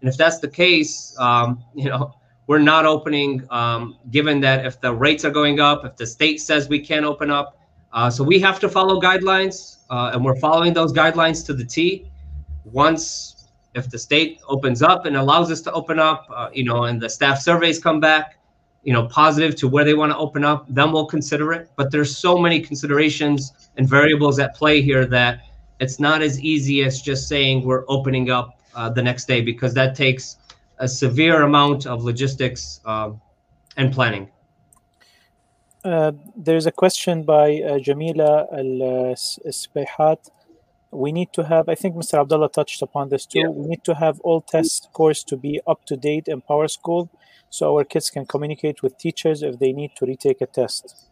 And 0.02 0.10
if 0.10 0.18
that's 0.18 0.40
the 0.40 0.48
case, 0.48 1.16
um, 1.20 1.64
you 1.74 1.86
know, 1.86 2.16
we're 2.48 2.60
not 2.60 2.86
opening, 2.86 3.46
um, 3.50 3.98
given 4.10 4.42
that 4.42 4.66
if 4.66 4.82
the 4.82 4.94
rates 4.94 5.24
are 5.24 5.32
going 5.32 5.60
up, 5.60 5.86
if 5.86 5.96
the 5.96 6.06
state 6.06 6.42
says 6.42 6.68
we 6.68 6.80
can't 6.80 7.06
open 7.06 7.32
up. 7.32 7.58
Uh, 7.94 8.10
so 8.10 8.24
we 8.24 8.40
have 8.40 8.60
to 8.60 8.70
follow 8.70 9.00
guidelines, 9.00 9.78
uh, 9.90 10.12
and 10.14 10.24
we're 10.24 10.40
following 10.40 10.74
those 10.74 10.92
guidelines 10.92 11.46
to 11.46 11.54
the 11.54 11.64
T. 11.64 12.10
Once, 12.66 13.50
if 13.74 13.90
the 13.90 13.98
state 13.98 14.40
opens 14.48 14.82
up 14.82 15.06
and 15.06 15.16
allows 15.16 15.52
us 15.52 15.62
to 15.62 15.72
open 15.72 16.00
up, 16.00 16.26
uh, 16.34 16.50
you 16.54 16.64
know, 16.64 16.86
and 16.86 17.02
the 17.02 17.10
staff 17.10 17.40
surveys 17.40 17.80
come 17.80 18.00
back, 18.00 18.38
you 18.84 18.92
know, 18.92 19.08
positive 19.08 19.56
to 19.56 19.68
where 19.68 19.84
they 19.84 19.94
want 19.94 20.12
to 20.12 20.18
open 20.18 20.44
up, 20.44 20.66
then 20.68 20.92
we'll 20.92 21.06
consider 21.06 21.54
it. 21.54 21.70
But 21.76 21.92
there's 21.92 22.18
so 22.18 22.38
many 22.38 22.60
considerations 22.60 23.70
and 23.78 23.88
variables 23.88 24.40
at 24.40 24.56
play 24.56 24.82
here 24.82 25.06
that 25.06 25.42
it's 25.80 26.00
not 26.00 26.22
as 26.22 26.40
easy 26.40 26.84
as 26.84 27.02
just 27.02 27.28
saying 27.28 27.64
we're 27.66 27.86
opening 27.88 28.30
up 28.30 28.58
uh, 28.76 28.90
the 28.90 29.02
next 29.02 29.26
day 29.26 29.42
because 29.42 29.74
that 29.74 29.96
takes 29.96 30.38
a 30.78 30.88
severe 30.88 31.44
amount 31.44 31.86
of 31.86 32.04
logistics 32.04 32.82
uh, 32.86 33.12
and 33.78 33.94
planning. 33.94 34.30
Uh, 35.84 36.12
there's 36.36 36.66
a 36.66 36.72
question 36.72 37.24
by 37.24 37.62
uh, 37.62 37.80
Jamila 37.80 38.48
Al 38.52 39.16
Spayhat. 39.16 40.30
We 40.92 41.12
need 41.12 41.32
to 41.34 41.44
have, 41.44 41.70
I 41.70 41.76
think 41.76 41.96
Mr. 41.96 42.20
Abdullah 42.20 42.50
touched 42.50 42.82
upon 42.82 43.10
this 43.10 43.26
too. 43.26 43.40
Yeah. 43.40 43.48
We 43.48 43.68
need 43.68 43.84
to 43.86 43.96
have 43.96 44.20
all 44.22 44.42
test 44.42 44.84
scores 44.84 45.24
to 45.26 45.38
be 45.38 45.62
up 45.66 45.86
to 45.86 45.96
date 45.96 46.28
in 46.28 46.42
PowerSchool 46.42 47.10
so 47.50 47.76
our 47.76 47.84
kids 47.84 48.10
can 48.10 48.26
communicate 48.26 48.84
with 48.84 48.98
teachers 48.98 49.42
if 49.42 49.58
they 49.60 49.72
need 49.72 49.92
to 49.98 50.06
retake 50.06 50.42
a 50.42 50.48
test. 50.48 51.08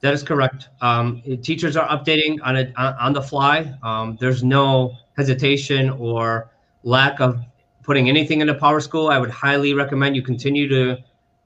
That 0.00 0.14
is 0.14 0.22
correct. 0.22 0.68
Um, 0.80 1.22
teachers 1.42 1.76
are 1.76 1.88
updating 1.88 2.38
on 2.44 2.56
it 2.56 2.72
on 2.76 3.12
the 3.12 3.22
fly. 3.22 3.74
Um, 3.82 4.16
there's 4.20 4.44
no 4.44 4.94
hesitation 5.16 5.90
or 5.90 6.50
lack 6.88 7.20
of 7.20 7.44
putting 7.82 8.08
anything 8.08 8.40
into 8.40 8.54
Power 8.54 8.80
School. 8.80 9.08
I 9.08 9.18
would 9.18 9.30
highly 9.30 9.74
recommend 9.74 10.16
you 10.16 10.22
continue 10.22 10.68
to 10.68 10.98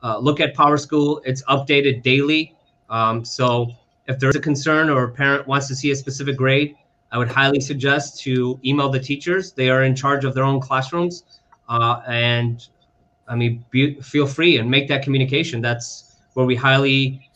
uh, 0.02 0.18
look 0.18 0.40
at 0.40 0.54
Power 0.54 0.76
School. 0.76 1.20
It's 1.24 1.42
updated 1.44 2.02
daily. 2.02 2.54
Um, 2.88 3.24
so 3.24 3.72
if 4.06 4.18
there's 4.18 4.36
a 4.36 4.40
concern 4.40 4.88
or 4.88 5.04
a 5.04 5.10
parent 5.10 5.46
wants 5.46 5.66
to 5.68 5.74
see 5.74 5.90
a 5.90 5.96
specific 5.96 6.36
grade, 6.36 6.76
I 7.10 7.18
would 7.18 7.28
highly 7.28 7.60
suggest 7.60 8.20
to 8.22 8.58
email 8.64 8.88
the 8.88 9.00
teachers. 9.00 9.52
They 9.52 9.68
are 9.68 9.82
in 9.82 9.94
charge 9.94 10.24
of 10.24 10.34
their 10.34 10.44
own 10.44 10.60
classrooms. 10.60 11.24
Uh, 11.68 12.00
and 12.06 12.66
I 13.28 13.34
mean, 13.34 13.64
be, 13.70 14.00
feel 14.00 14.26
free 14.26 14.58
and 14.58 14.70
make 14.70 14.88
that 14.88 15.02
communication. 15.02 15.60
That's 15.60 16.16
where 16.34 16.46
we 16.46 16.54
highly 16.54 17.28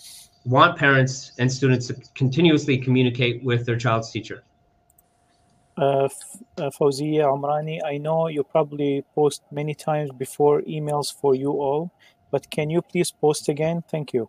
want 0.45 0.79
parents 0.79 1.33
and 1.39 1.53
students 1.53 1.89
to 1.89 1.95
continuously 2.15 2.79
communicate 2.79 3.43
with 3.43 3.67
their 3.67 3.77
child's 3.77 4.11
teacher. 4.11 4.45
Uh, 5.77 6.09
uh, 6.59 6.71
Fawzia 6.71 7.25
Amrani, 7.25 7.81
I 7.85 7.99
know 7.99 8.29
you 8.29 8.43
probably 8.43 9.05
post 9.15 9.43
many 9.51 9.75
times 9.75 10.11
before 10.11 10.63
emails 10.63 11.15
for 11.15 11.35
you 11.35 11.51
all, 11.51 11.91
but 12.31 12.51
can 12.51 12.71
you 12.71 12.81
please 12.81 13.11
post 13.11 13.49
again? 13.49 13.83
Thank 13.91 14.15
you. 14.15 14.29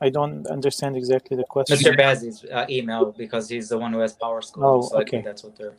I 0.00 0.08
don't 0.10 0.46
understand 0.46 0.96
exactly 0.96 1.36
the 1.36 1.44
question. 1.44 1.76
Mr. 1.76 1.96
Bazzi's 1.96 2.44
uh, 2.44 2.66
email 2.70 3.12
because 3.12 3.48
he's 3.48 3.68
the 3.68 3.78
one 3.78 3.92
who 3.92 3.98
has 3.98 4.14
Power 4.14 4.40
School. 4.40 4.64
Oh, 4.64 4.82
so 4.82 5.00
okay. 5.00 5.20
that's 5.20 5.42
what 5.42 5.56
they're. 5.56 5.74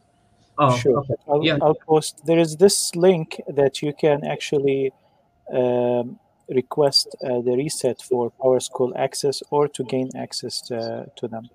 Oh, 0.58 0.76
sure. 0.78 1.00
okay. 1.00 1.14
I'll, 1.28 1.44
Yeah. 1.44 1.58
I'll 1.62 1.74
post. 1.88 2.26
There 2.26 2.38
is 2.38 2.58
this 2.58 2.96
link 2.96 3.42
that 3.48 3.82
you 3.82 3.94
can 3.94 4.26
actually 4.26 4.92
um, 5.52 6.20
request 6.50 7.16
uh, 7.24 7.40
the 7.42 7.56
reset 7.56 8.02
for 8.02 8.30
Power 8.30 8.60
School 8.60 8.94
access 8.98 9.42
or 9.52 9.68
to 9.70 9.84
gain 9.84 10.10
access 10.18 10.70
uh, 10.70 11.06
to 11.16 11.28
them. 11.28 11.50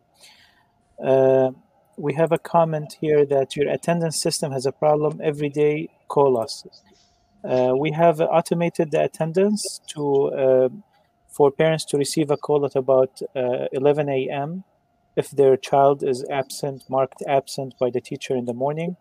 Uh, 1.03 1.51
we 1.97 2.15
have 2.15 2.33
a 2.33 2.39
comment 2.39 2.97
here 3.01 3.25
that 3.27 3.57
your 3.57 3.69
attendance 3.71 4.21
system 4.21 4.53
has 4.53 4.67
a 4.67 4.73
problem 4.73 5.21
every 5.23 5.49
day. 5.49 5.89
Call 6.09 6.39
us. 6.39 6.65
Uh, 7.45 7.75
we 7.77 7.93
have 7.93 8.21
automated 8.21 8.91
the 8.91 9.03
attendance 9.03 9.81
to 9.89 10.05
uh, 10.45 10.69
for 11.29 11.51
parents 11.51 11.85
to 11.87 11.99
receive 11.99 12.31
a 12.31 12.37
call 12.37 12.65
at 12.65 12.77
about 12.77 13.21
uh, 13.35 13.67
11 13.73 14.09
a.m. 14.09 14.65
if 15.17 15.31
their 15.31 15.57
child 15.57 16.03
is 16.03 16.25
absent, 16.31 16.85
marked 16.89 17.23
absent 17.27 17.75
by 17.79 17.91
the 17.91 18.01
teacher 18.01 18.35
in 18.37 18.47
the 18.47 18.55
morning, 18.55 18.97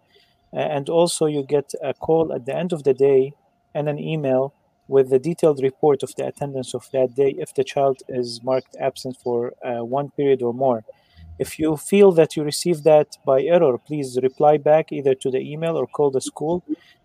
Uh, 0.53 0.59
and 0.77 0.87
also 0.89 1.25
you 1.25 1.43
get 1.43 1.73
a 1.81 1.93
call 1.93 2.31
at 2.31 2.45
the 2.45 2.55
end 2.55 2.71
of 2.73 2.83
the 2.83 2.93
day 2.93 3.33
and 3.73 3.89
an 3.89 3.97
email 3.97 4.53
with 4.87 5.09
the 5.09 5.19
detailed 5.19 5.59
report 5.63 6.03
of 6.03 6.13
the 6.15 6.25
attendance 6.27 6.75
of 6.75 6.89
that 6.91 7.15
day 7.15 7.33
if 7.39 7.53
the 7.53 7.63
child 7.63 7.97
is 8.07 8.43
marked 8.43 8.75
absent 8.79 9.17
for 9.23 9.53
uh, 9.65 9.83
one 9.83 10.11
period 10.11 10.41
or 10.43 10.53
more. 10.53 10.83
If 11.39 11.57
you 11.59 11.77
feel 11.77 12.11
that 12.13 12.35
you 12.35 12.43
received 12.43 12.83
that 12.83 13.17
by 13.25 13.41
error, 13.41 13.77
please 13.77 14.17
reply 14.21 14.57
back 14.57 14.91
either 14.91 15.15
to 15.15 15.31
the 15.31 15.39
email 15.39 15.75
or 15.77 15.87
call 15.87 16.11
the 16.11 16.21
school 16.21 16.63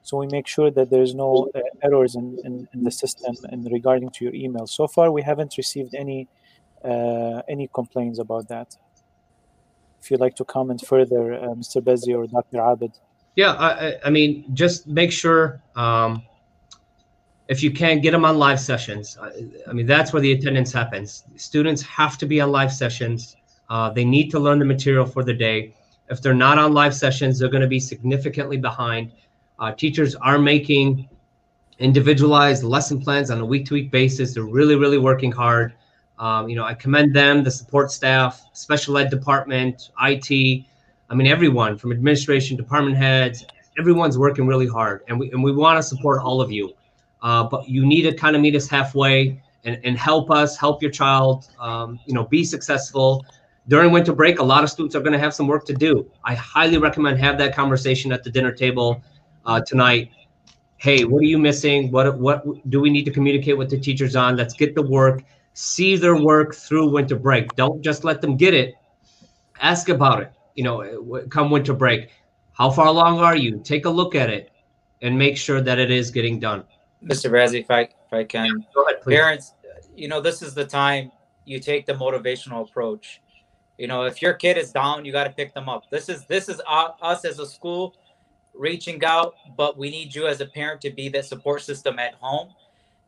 so 0.08 0.16
we 0.16 0.26
make 0.28 0.46
sure 0.46 0.70
that 0.70 0.88
there's 0.88 1.14
no 1.14 1.50
uh, 1.54 1.60
errors 1.82 2.14
in, 2.14 2.38
in, 2.42 2.66
in 2.72 2.82
the 2.82 2.90
system 2.90 3.34
in 3.52 3.62
regarding 3.64 4.08
to 4.16 4.24
your 4.24 4.34
email. 4.34 4.66
So 4.66 4.88
far, 4.88 5.12
we 5.12 5.20
haven't 5.20 5.58
received 5.58 5.94
any 5.94 6.28
uh, 6.82 7.42
any 7.46 7.68
complaints 7.74 8.18
about 8.18 8.48
that. 8.48 8.74
If 10.00 10.10
you'd 10.10 10.20
like 10.20 10.34
to 10.36 10.46
comment 10.46 10.80
further, 10.86 11.34
uh, 11.34 11.48
Mr. 11.60 11.82
Bazzi 11.82 12.16
or 12.16 12.26
Dr. 12.26 12.58
Abed. 12.70 12.92
Yeah, 13.36 13.52
I, 13.52 13.96
I- 14.02 14.10
mean, 14.10 14.46
just 14.54 14.86
make 14.86 15.12
sure 15.12 15.60
um, 15.76 16.22
if 17.48 17.62
you 17.62 17.70
can 17.70 18.00
get 18.00 18.12
them 18.12 18.24
on 18.24 18.38
live 18.38 18.60
sessions. 18.60 19.18
I, 19.20 19.28
I 19.68 19.72
mean, 19.74 19.84
that's 19.84 20.14
where 20.14 20.22
the 20.22 20.32
attendance 20.32 20.72
happens. 20.72 21.24
Students 21.36 21.82
have 21.82 22.16
to 22.18 22.26
be 22.26 22.40
on 22.40 22.50
live 22.50 22.72
sessions. 22.72 23.36
Uh, 23.70 23.90
they 23.90 24.04
need 24.04 24.30
to 24.30 24.38
learn 24.38 24.58
the 24.58 24.64
material 24.64 25.04
for 25.06 25.22
the 25.22 25.34
day. 25.34 25.74
If 26.10 26.22
they're 26.22 26.34
not 26.34 26.58
on 26.58 26.72
live 26.72 26.94
sessions, 26.94 27.38
they're 27.38 27.50
going 27.50 27.62
to 27.62 27.68
be 27.68 27.80
significantly 27.80 28.56
behind. 28.56 29.12
Uh, 29.58 29.72
teachers 29.72 30.14
are 30.14 30.38
making 30.38 31.08
individualized 31.78 32.64
lesson 32.64 33.00
plans 33.00 33.30
on 33.30 33.40
a 33.40 33.44
week-to-week 33.44 33.90
basis. 33.90 34.34
They're 34.34 34.44
really, 34.44 34.76
really 34.76 34.98
working 34.98 35.30
hard. 35.30 35.74
Um, 36.18 36.48
you 36.48 36.56
know, 36.56 36.64
I 36.64 36.74
commend 36.74 37.14
them, 37.14 37.44
the 37.44 37.50
support 37.50 37.90
staff, 37.90 38.42
special 38.52 38.98
ed 38.98 39.10
department, 39.10 39.90
IT. 40.02 40.64
I 41.10 41.14
mean, 41.14 41.26
everyone 41.26 41.78
from 41.78 41.92
administration, 41.92 42.56
department 42.56 42.96
heads, 42.96 43.44
everyone's 43.78 44.18
working 44.18 44.46
really 44.46 44.66
hard, 44.66 45.02
and 45.08 45.18
we 45.18 45.30
and 45.30 45.42
we 45.42 45.52
want 45.52 45.78
to 45.78 45.82
support 45.82 46.20
all 46.20 46.40
of 46.40 46.50
you. 46.50 46.74
Uh, 47.22 47.44
but 47.44 47.68
you 47.68 47.86
need 47.86 48.02
to 48.02 48.14
kind 48.14 48.34
of 48.34 48.42
meet 48.42 48.54
us 48.56 48.68
halfway 48.68 49.40
and, 49.64 49.78
and 49.84 49.96
help 49.96 50.30
us, 50.30 50.56
help 50.56 50.82
your 50.82 50.90
child, 50.90 51.48
um, 51.60 51.98
you 52.06 52.14
know, 52.14 52.24
be 52.24 52.44
successful. 52.44 53.24
During 53.68 53.92
winter 53.92 54.14
break, 54.14 54.38
a 54.38 54.42
lot 54.42 54.64
of 54.64 54.70
students 54.70 54.96
are 54.96 55.00
going 55.00 55.12
to 55.12 55.18
have 55.18 55.34
some 55.34 55.46
work 55.46 55.66
to 55.66 55.74
do. 55.74 56.10
I 56.24 56.34
highly 56.34 56.78
recommend 56.78 57.18
have 57.18 57.36
that 57.38 57.54
conversation 57.54 58.12
at 58.12 58.24
the 58.24 58.30
dinner 58.30 58.50
table 58.50 59.02
uh, 59.44 59.60
tonight. 59.60 60.10
Hey, 60.78 61.04
what 61.04 61.20
are 61.20 61.26
you 61.26 61.38
missing? 61.38 61.90
What 61.90 62.18
what 62.18 62.44
do 62.70 62.80
we 62.80 62.88
need 62.88 63.04
to 63.04 63.10
communicate 63.10 63.58
with 63.58 63.68
the 63.68 63.78
teachers 63.78 64.16
on? 64.16 64.36
Let's 64.36 64.54
get 64.54 64.74
the 64.74 64.82
work. 64.82 65.22
See 65.52 65.96
their 65.96 66.16
work 66.16 66.54
through 66.54 66.90
winter 66.90 67.16
break. 67.16 67.54
Don't 67.56 67.82
just 67.82 68.04
let 68.04 68.22
them 68.22 68.36
get 68.36 68.54
it. 68.54 68.74
Ask 69.60 69.88
about 69.88 70.22
it. 70.22 70.32
You 70.54 70.64
know, 70.64 71.26
come 71.28 71.50
winter 71.50 71.74
break. 71.74 72.10
How 72.52 72.70
far 72.70 72.86
along 72.86 73.18
are 73.20 73.36
you? 73.36 73.60
Take 73.62 73.84
a 73.84 73.90
look 73.90 74.14
at 74.14 74.30
it 74.30 74.50
and 75.02 75.18
make 75.18 75.36
sure 75.36 75.60
that 75.60 75.78
it 75.78 75.90
is 75.90 76.10
getting 76.10 76.40
done. 76.40 76.64
Mr. 77.04 77.30
Bazzi, 77.30 77.60
if 77.60 77.70
I 77.70 77.82
if 77.82 78.12
I 78.12 78.24
can, 78.24 78.66
Go 78.74 78.82
ahead, 78.84 79.02
please. 79.02 79.14
parents, 79.14 79.54
you 79.94 80.08
know, 80.08 80.20
this 80.20 80.42
is 80.42 80.54
the 80.54 80.64
time 80.64 81.12
you 81.44 81.60
take 81.60 81.86
the 81.86 81.92
motivational 81.92 82.68
approach. 82.68 83.20
You 83.78 83.86
know, 83.86 84.02
if 84.02 84.20
your 84.20 84.34
kid 84.34 84.58
is 84.58 84.72
down, 84.72 85.04
you 85.04 85.12
got 85.12 85.24
to 85.24 85.30
pick 85.30 85.54
them 85.54 85.68
up. 85.68 85.88
This 85.88 86.08
is 86.08 86.24
this 86.26 86.48
is 86.48 86.60
us 86.66 87.24
as 87.24 87.38
a 87.38 87.46
school 87.46 87.94
reaching 88.54 89.02
out, 89.04 89.36
but 89.56 89.78
we 89.78 89.88
need 89.88 90.14
you 90.14 90.26
as 90.26 90.40
a 90.40 90.46
parent 90.46 90.80
to 90.82 90.90
be 90.90 91.08
that 91.10 91.24
support 91.24 91.62
system 91.62 91.98
at 91.98 92.14
home. 92.14 92.50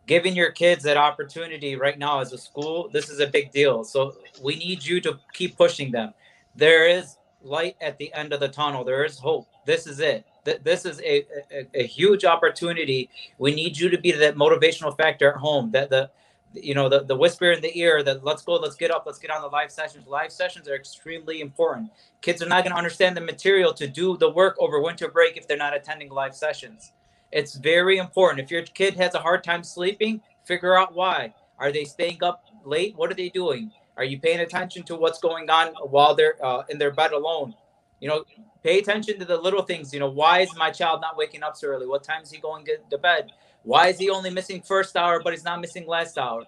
Giving 0.07 0.35
your 0.35 0.53
kids 0.53 0.85
that 0.85 0.97
opportunity 0.97 1.77
right 1.77 1.99
now 1.99 2.21
as 2.21 2.33
a 2.33 2.39
school, 2.39 2.89
this 2.93 3.11
is 3.11 3.21
a 3.21 3.27
big 3.27 3.53
deal. 3.53 3.85
So 3.85 4.15
we 4.43 4.57
need 4.57 4.85
you 4.85 5.01
to 5.03 5.19
keep 5.33 5.57
pushing 5.57 5.91
them. 5.91 6.15
There 6.55 6.89
is 6.89 7.17
light 7.43 7.77
at 7.81 7.99
the 7.99 8.13
end 8.15 8.33
of 8.33 8.41
the 8.41 8.49
tunnel. 8.49 8.85
There 8.85 9.05
is 9.05 9.19
hope. 9.19 9.49
This 9.67 9.87
is 9.87 10.01
it. 10.01 10.25
This 10.45 10.85
is 10.85 11.01
a, 11.01 11.27
a, 11.53 11.67
a 11.75 11.87
huge 11.87 12.25
opportunity. 12.25 13.11
We 13.39 13.55
need 13.55 13.77
you 13.77 13.89
to 13.91 13.99
be 13.99 14.13
that 14.13 14.37
motivational 14.37 14.97
factor 14.97 15.33
at 15.33 15.37
home. 15.37 15.71
That 15.73 15.91
the 15.91 16.11
you 16.53 16.75
know 16.75 16.89
the, 16.89 17.05
the 17.05 17.17
whisper 17.17 17.53
in 17.53 17.61
the 17.61 17.79
ear 17.79 18.03
that 18.03 18.25
let's 18.25 18.43
go 18.43 18.55
let's 18.55 18.75
get 18.75 18.91
up 18.91 19.05
let's 19.07 19.19
get 19.19 19.31
on 19.31 19.43
the 19.43 19.49
live 19.49 19.71
sessions. 19.71 20.07
Live 20.07 20.33
sessions 20.33 20.69
are 20.69 20.75
extremely 20.75 21.41
important. 21.41 21.91
Kids 22.23 22.43
are 22.43 22.49
not 22.49 22.65
going 22.65 22.73
to 22.73 22.79
understand 22.79 23.17
the 23.17 23.21
material 23.21 23.73
to 23.75 23.87
do 23.87 24.17
the 24.17 24.31
work 24.31 24.57
over 24.59 24.81
winter 24.81 25.09
break 25.09 25.37
if 25.37 25.47
they're 25.47 25.57
not 25.57 25.75
attending 25.77 26.11
live 26.11 26.35
sessions. 26.35 26.93
It's 27.33 27.55
very 27.55 27.99
important. 27.99 28.41
If 28.41 28.51
your 28.51 28.63
kid 28.63 28.95
has 28.97 29.15
a 29.15 29.21
hard 29.21 29.45
time 29.45 29.63
sleeping 29.63 30.21
figure 30.45 30.77
out 30.77 30.95
why. 30.95 31.33
Are 31.59 31.71
they 31.71 31.85
staying 31.85 32.19
up 32.23 32.45
late? 32.65 32.97
What 32.97 33.11
are 33.11 33.15
they 33.15 33.29
doing? 33.29 33.71
Are 33.97 34.05
you 34.05 34.19
paying 34.19 34.41
attention 34.41 34.83
to 34.85 34.97
what's 34.97 35.21
going 35.21 35.49
on 35.51 35.69
while 35.91 36.15
they're 36.15 36.35
uh, 36.45 36.63
in 36.69 36.79
their 36.79 36.91
bed 36.91 37.13
alone? 37.13 37.55
You 38.01 38.09
know 38.09 38.25
pay 38.63 38.79
attention 38.79 39.19
to 39.19 39.25
the 39.25 39.37
little 39.37 39.63
things. 39.63 39.93
You 39.93 40.01
know 40.01 40.11
why 40.11 40.41
is 40.41 40.51
my 40.57 40.71
child 40.71 41.01
not 41.01 41.17
waking 41.17 41.43
up 41.43 41.57
so 41.57 41.69
early? 41.69 41.87
What 41.87 42.03
time 42.03 42.23
is 42.23 42.31
he 42.31 42.39
going 42.39 42.65
to 42.65 42.79
to 42.91 42.99
bed 42.99 43.31
why 43.63 43.89
is 43.89 43.99
he 43.99 44.11
only 44.11 44.31
missing 44.31 44.63
first 44.63 44.97
hour, 44.97 45.21
but 45.23 45.33
he's 45.33 45.45
not 45.45 45.61
missing 45.61 45.87
last 45.87 46.19
hour? 46.19 46.45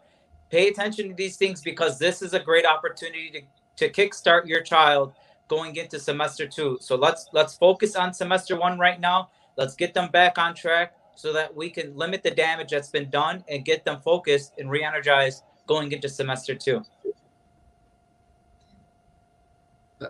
Pay 0.51 0.69
attention 0.69 1.09
to 1.09 1.15
these 1.15 1.37
things 1.37 1.63
because 1.63 1.99
this 1.99 2.23
is 2.23 2.35
a 2.35 2.41
great 2.41 2.67
opportunity 2.67 3.31
to, 3.77 3.89
to 3.89 3.93
kickstart 3.93 4.47
your 4.47 4.63
child 4.63 5.13
going 5.49 5.77
into 5.77 5.99
semester 5.99 6.47
two. 6.47 6.79
So 6.81 6.97
let's 6.97 7.29
let's 7.33 7.55
focus 7.55 7.97
on 7.97 8.15
semester 8.15 8.59
one 8.59 8.79
right 8.79 9.01
now. 9.01 9.31
Let's 9.57 9.75
get 9.75 9.93
them 9.95 10.11
back 10.11 10.39
on 10.39 10.55
track 10.55 10.95
so 11.15 11.33
that 11.33 11.55
we 11.55 11.69
can 11.69 11.95
limit 11.97 12.23
the 12.23 12.31
damage 12.31 12.71
that's 12.71 12.89
been 12.89 13.11
done 13.11 13.45
and 13.49 13.65
get 13.65 13.85
them 13.85 14.01
focused 14.01 14.55
and 14.59 14.71
re-energized 14.71 15.43
going 15.67 15.93
into 15.93 16.09
semester 16.09 16.55
two. 16.55 16.83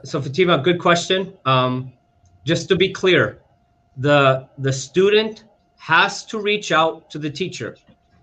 So 0.05 0.23
Fatima, 0.23 0.59
good 0.59 0.79
question. 0.79 1.35
Um, 1.45 1.93
just 2.45 2.69
to 2.69 2.77
be 2.77 2.93
clear, 2.93 3.43
the 3.97 4.49
the 4.59 4.73
student 4.73 5.45
has 5.83 6.25
to 6.25 6.39
reach 6.39 6.71
out 6.71 7.11
to 7.11 7.19
the 7.19 7.29
teacher. 7.29 7.77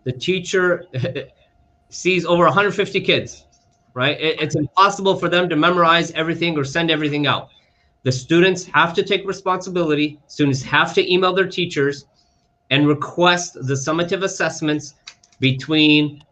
The 0.06 0.14
teacher 0.14 0.86
sees 1.90 2.26
over 2.26 2.46
150 2.46 3.02
kids, 3.02 3.48
right? 3.94 4.18
It- 4.18 4.42
it's 4.42 4.56
impossible 4.56 5.18
for 5.18 5.28
them 5.28 5.50
to 5.50 5.58
memorize 5.58 6.12
everything 6.12 6.58
or 6.58 6.64
send 6.64 6.90
everything 6.90 7.28
out. 7.28 7.50
The 8.04 8.14
students 8.14 8.64
have 8.64 8.94
to 8.94 9.04
take 9.04 9.28
responsibility. 9.28 10.22
Students 10.28 10.62
have 10.64 10.94
to 10.94 11.14
email 11.14 11.34
their 11.34 11.50
teachers 11.50 12.06
and 12.70 12.88
request 12.88 13.56
the 13.56 13.74
summative 13.74 14.24
assessments 14.24 14.94
between 15.42 16.24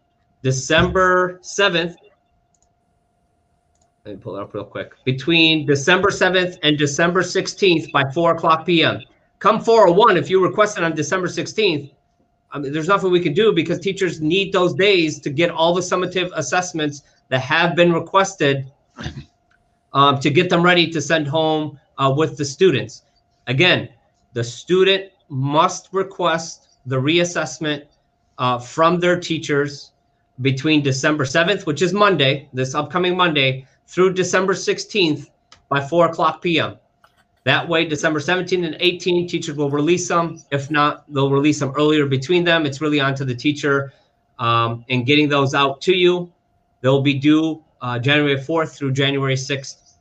December 0.43 1.39
7th 1.43 1.95
let 4.05 4.15
me 4.15 4.21
pull 4.21 4.37
it 4.37 4.41
up 4.41 4.53
real 4.53 4.63
quick. 4.63 4.93
Between 5.03 5.65
December 5.65 6.09
7th 6.09 6.57
and 6.63 6.77
December 6.77 7.21
16th 7.21 7.91
by 7.91 8.09
4 8.13 8.35
o'clock 8.35 8.65
p.m. 8.65 9.01
Come 9.39 9.61
401 9.61 10.17
if 10.17 10.29
you 10.29 10.43
requested 10.43 10.83
on 10.83 10.95
December 10.95 11.27
16th. 11.27 11.91
I 12.51 12.59
mean, 12.59 12.71
there's 12.71 12.87
nothing 12.87 13.11
we 13.11 13.19
can 13.19 13.33
do 13.33 13.51
because 13.51 13.79
teachers 13.79 14.21
need 14.21 14.51
those 14.51 14.73
days 14.73 15.19
to 15.19 15.29
get 15.29 15.51
all 15.51 15.73
the 15.73 15.81
summative 15.81 16.31
assessments 16.33 17.03
that 17.29 17.41
have 17.41 17.75
been 17.75 17.93
requested 17.93 18.71
um, 19.93 20.19
to 20.19 20.29
get 20.29 20.49
them 20.49 20.63
ready 20.63 20.89
to 20.89 21.01
send 21.01 21.27
home 21.27 21.79
uh, 21.97 22.13
with 22.15 22.37
the 22.37 22.45
students. 22.45 23.03
Again, 23.47 23.89
the 24.33 24.43
student 24.43 25.11
must 25.29 25.89
request 25.91 26.67
the 26.85 26.95
reassessment 26.95 27.85
uh, 28.37 28.57
from 28.57 28.99
their 28.99 29.19
teachers 29.19 29.91
between 30.41 30.81
December 30.81 31.25
7th, 31.25 31.65
which 31.65 31.81
is 31.81 31.93
Monday, 31.93 32.47
this 32.53 32.75
upcoming 32.75 33.17
Monday, 33.17 33.67
through 33.87 34.13
December 34.13 34.53
16th 34.53 35.29
by 35.69 35.85
4 35.85 36.07
o'clock 36.07 36.41
p.m. 36.41 36.77
That 37.47 37.69
way, 37.69 37.85
December 37.85 38.19
17th 38.19 38.65
and 38.65 38.75
18, 38.81 39.25
teachers 39.25 39.55
will 39.55 39.69
release 39.69 40.05
them. 40.05 40.43
If 40.51 40.69
not, 40.69 41.05
they'll 41.07 41.31
release 41.31 41.61
them 41.61 41.71
earlier 41.77 42.05
between 42.05 42.43
them. 42.43 42.65
It's 42.65 42.81
really 42.81 42.99
on 42.99 43.15
to 43.15 43.23
the 43.23 43.33
teacher 43.33 43.93
um, 44.37 44.83
in 44.89 45.05
getting 45.05 45.29
those 45.29 45.53
out 45.53 45.79
to 45.83 45.95
you. 45.95 46.29
They'll 46.81 47.01
be 47.01 47.13
due 47.13 47.63
uh, 47.79 47.99
January 47.99 48.35
4th 48.35 48.75
through 48.77 48.91
January 48.91 49.35
6th 49.35 49.93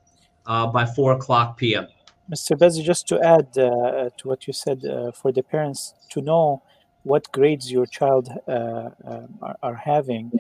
uh, 0.46 0.66
by 0.66 0.84
4 0.84 1.12
o'clock 1.12 1.56
p.m. 1.56 1.86
Mr. 2.28 2.58
Bez, 2.58 2.80
just 2.80 3.06
to 3.06 3.20
add 3.20 3.46
uh, 3.56 4.10
to 4.16 4.26
what 4.28 4.48
you 4.48 4.52
said, 4.52 4.84
uh, 4.84 5.12
for 5.12 5.30
the 5.30 5.44
parents 5.44 5.94
to 6.08 6.20
know 6.22 6.60
what 7.04 7.30
grades 7.30 7.70
your 7.70 7.86
child 7.86 8.28
uh, 8.48 8.90
um, 9.04 9.38
are, 9.40 9.56
are, 9.62 9.76
having, 9.76 10.32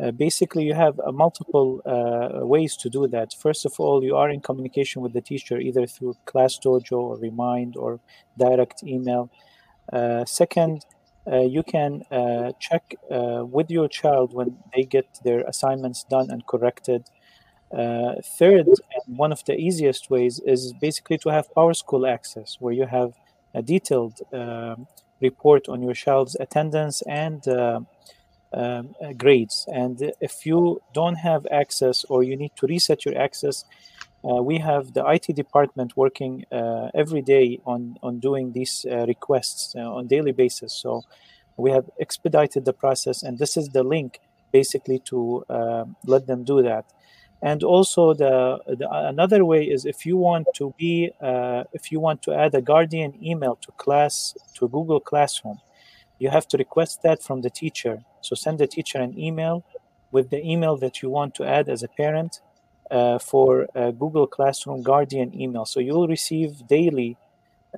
uh, 0.00 0.10
basically 0.10 0.64
you 0.64 0.74
have 0.74 0.98
multiple 1.12 1.80
uh, 1.84 2.44
ways 2.46 2.76
to 2.76 2.88
do 2.88 3.06
that. 3.08 3.34
First 3.34 3.66
of 3.66 3.74
all, 3.78 4.02
you 4.02 4.16
are 4.16 4.30
in 4.30 4.40
communication 4.40 5.02
with 5.02 5.12
the 5.12 5.20
teacher 5.20 5.58
either 5.58 5.86
through 5.86 6.16
Class 6.24 6.58
Dojo 6.58 6.98
or 6.98 7.16
Remind 7.18 7.76
or 7.76 8.00
direct 8.38 8.82
email. 8.82 9.30
Uh, 9.92 10.24
second, 10.24 10.84
you 11.26 11.62
can 11.62 12.02
check 12.58 12.94
with 13.10 13.70
your 13.70 13.88
child 13.88 14.34
when 14.34 14.56
they 14.74 14.82
get 14.82 15.06
their 15.24 15.42
assignments 15.42 16.04
done 16.04 16.30
and 16.30 16.46
corrected. 16.46 17.08
Uh, 17.72 18.16
third, 18.38 18.66
and 18.66 19.16
one 19.16 19.32
of 19.32 19.42
the 19.46 19.54
easiest 19.54 20.10
ways 20.10 20.40
is 20.44 20.74
basically 20.74 21.16
to 21.16 21.30
have 21.30 21.48
PowerSchool 21.54 22.06
access, 22.06 22.56
where 22.60 22.74
you 22.74 22.84
have 22.84 23.14
a 23.54 23.62
detailed 23.62 24.20
uh, 24.32 24.76
report 25.20 25.68
on 25.68 25.82
your 25.82 25.94
child's 25.94 26.36
attendance 26.38 27.02
and 27.02 27.48
uh, 27.48 27.80
um, 28.54 28.94
uh, 29.00 29.12
grades. 29.12 29.66
And 29.72 30.12
if 30.20 30.46
you 30.46 30.82
don't 30.92 31.16
have 31.16 31.46
access 31.50 32.04
or 32.04 32.22
you 32.22 32.36
need 32.36 32.52
to 32.56 32.66
reset 32.66 33.04
your 33.04 33.18
access, 33.18 33.64
uh, 34.24 34.42
we 34.42 34.58
have 34.58 34.94
the 34.94 35.04
IT 35.06 35.34
department 35.34 35.96
working 35.96 36.44
uh, 36.52 36.90
every 36.94 37.22
day 37.22 37.58
on, 37.66 37.96
on 38.02 38.20
doing 38.20 38.52
these 38.52 38.86
requests 38.88 39.74
on 39.74 40.06
daily 40.06 40.32
basis. 40.32 40.72
So 40.72 41.02
we 41.56 41.70
have 41.70 41.90
expedited 42.00 42.64
the 42.64 42.72
process, 42.72 43.22
and 43.22 43.38
this 43.38 43.56
is 43.56 43.70
the 43.70 43.82
link 43.82 44.20
basically 44.52 45.00
to 45.00 45.44
let 46.06 46.26
them 46.26 46.44
do 46.44 46.62
that 46.62 46.84
and 47.42 47.64
also 47.64 48.14
the, 48.14 48.58
the, 48.66 48.88
another 48.90 49.44
way 49.44 49.64
is 49.64 49.84
if 49.84 50.06
you 50.06 50.16
want 50.16 50.46
to 50.54 50.72
be 50.78 51.10
uh, 51.20 51.64
if 51.72 51.90
you 51.90 51.98
want 51.98 52.22
to 52.22 52.32
add 52.32 52.54
a 52.54 52.62
guardian 52.62 53.12
email 53.22 53.56
to 53.56 53.72
class 53.72 54.34
to 54.54 54.68
google 54.68 55.00
classroom 55.00 55.58
you 56.22 56.30
have 56.30 56.46
to 56.52 56.56
request 56.64 57.02
that 57.02 57.18
from 57.26 57.38
the 57.46 57.50
teacher 57.62 57.94
so 58.26 58.32
send 58.34 58.56
the 58.58 58.66
teacher 58.76 58.98
an 58.98 59.12
email 59.26 59.56
with 60.14 60.26
the 60.30 60.40
email 60.52 60.76
that 60.76 60.94
you 61.02 61.08
want 61.18 61.34
to 61.34 61.42
add 61.56 61.68
as 61.68 61.82
a 61.82 61.90
parent 62.02 62.32
uh, 62.90 63.18
for 63.18 63.66
google 64.02 64.26
classroom 64.36 64.80
guardian 64.82 65.28
email 65.42 65.64
so 65.72 65.78
you'll 65.86 66.08
receive 66.16 66.50
daily 66.78 67.16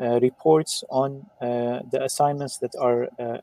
uh, 0.00 0.18
reports 0.18 0.82
on 0.90 1.24
uh, 1.40 1.78
the 1.92 2.02
assignments 2.02 2.58
that 2.58 2.74
are 2.80 3.08
uh, 3.20 3.38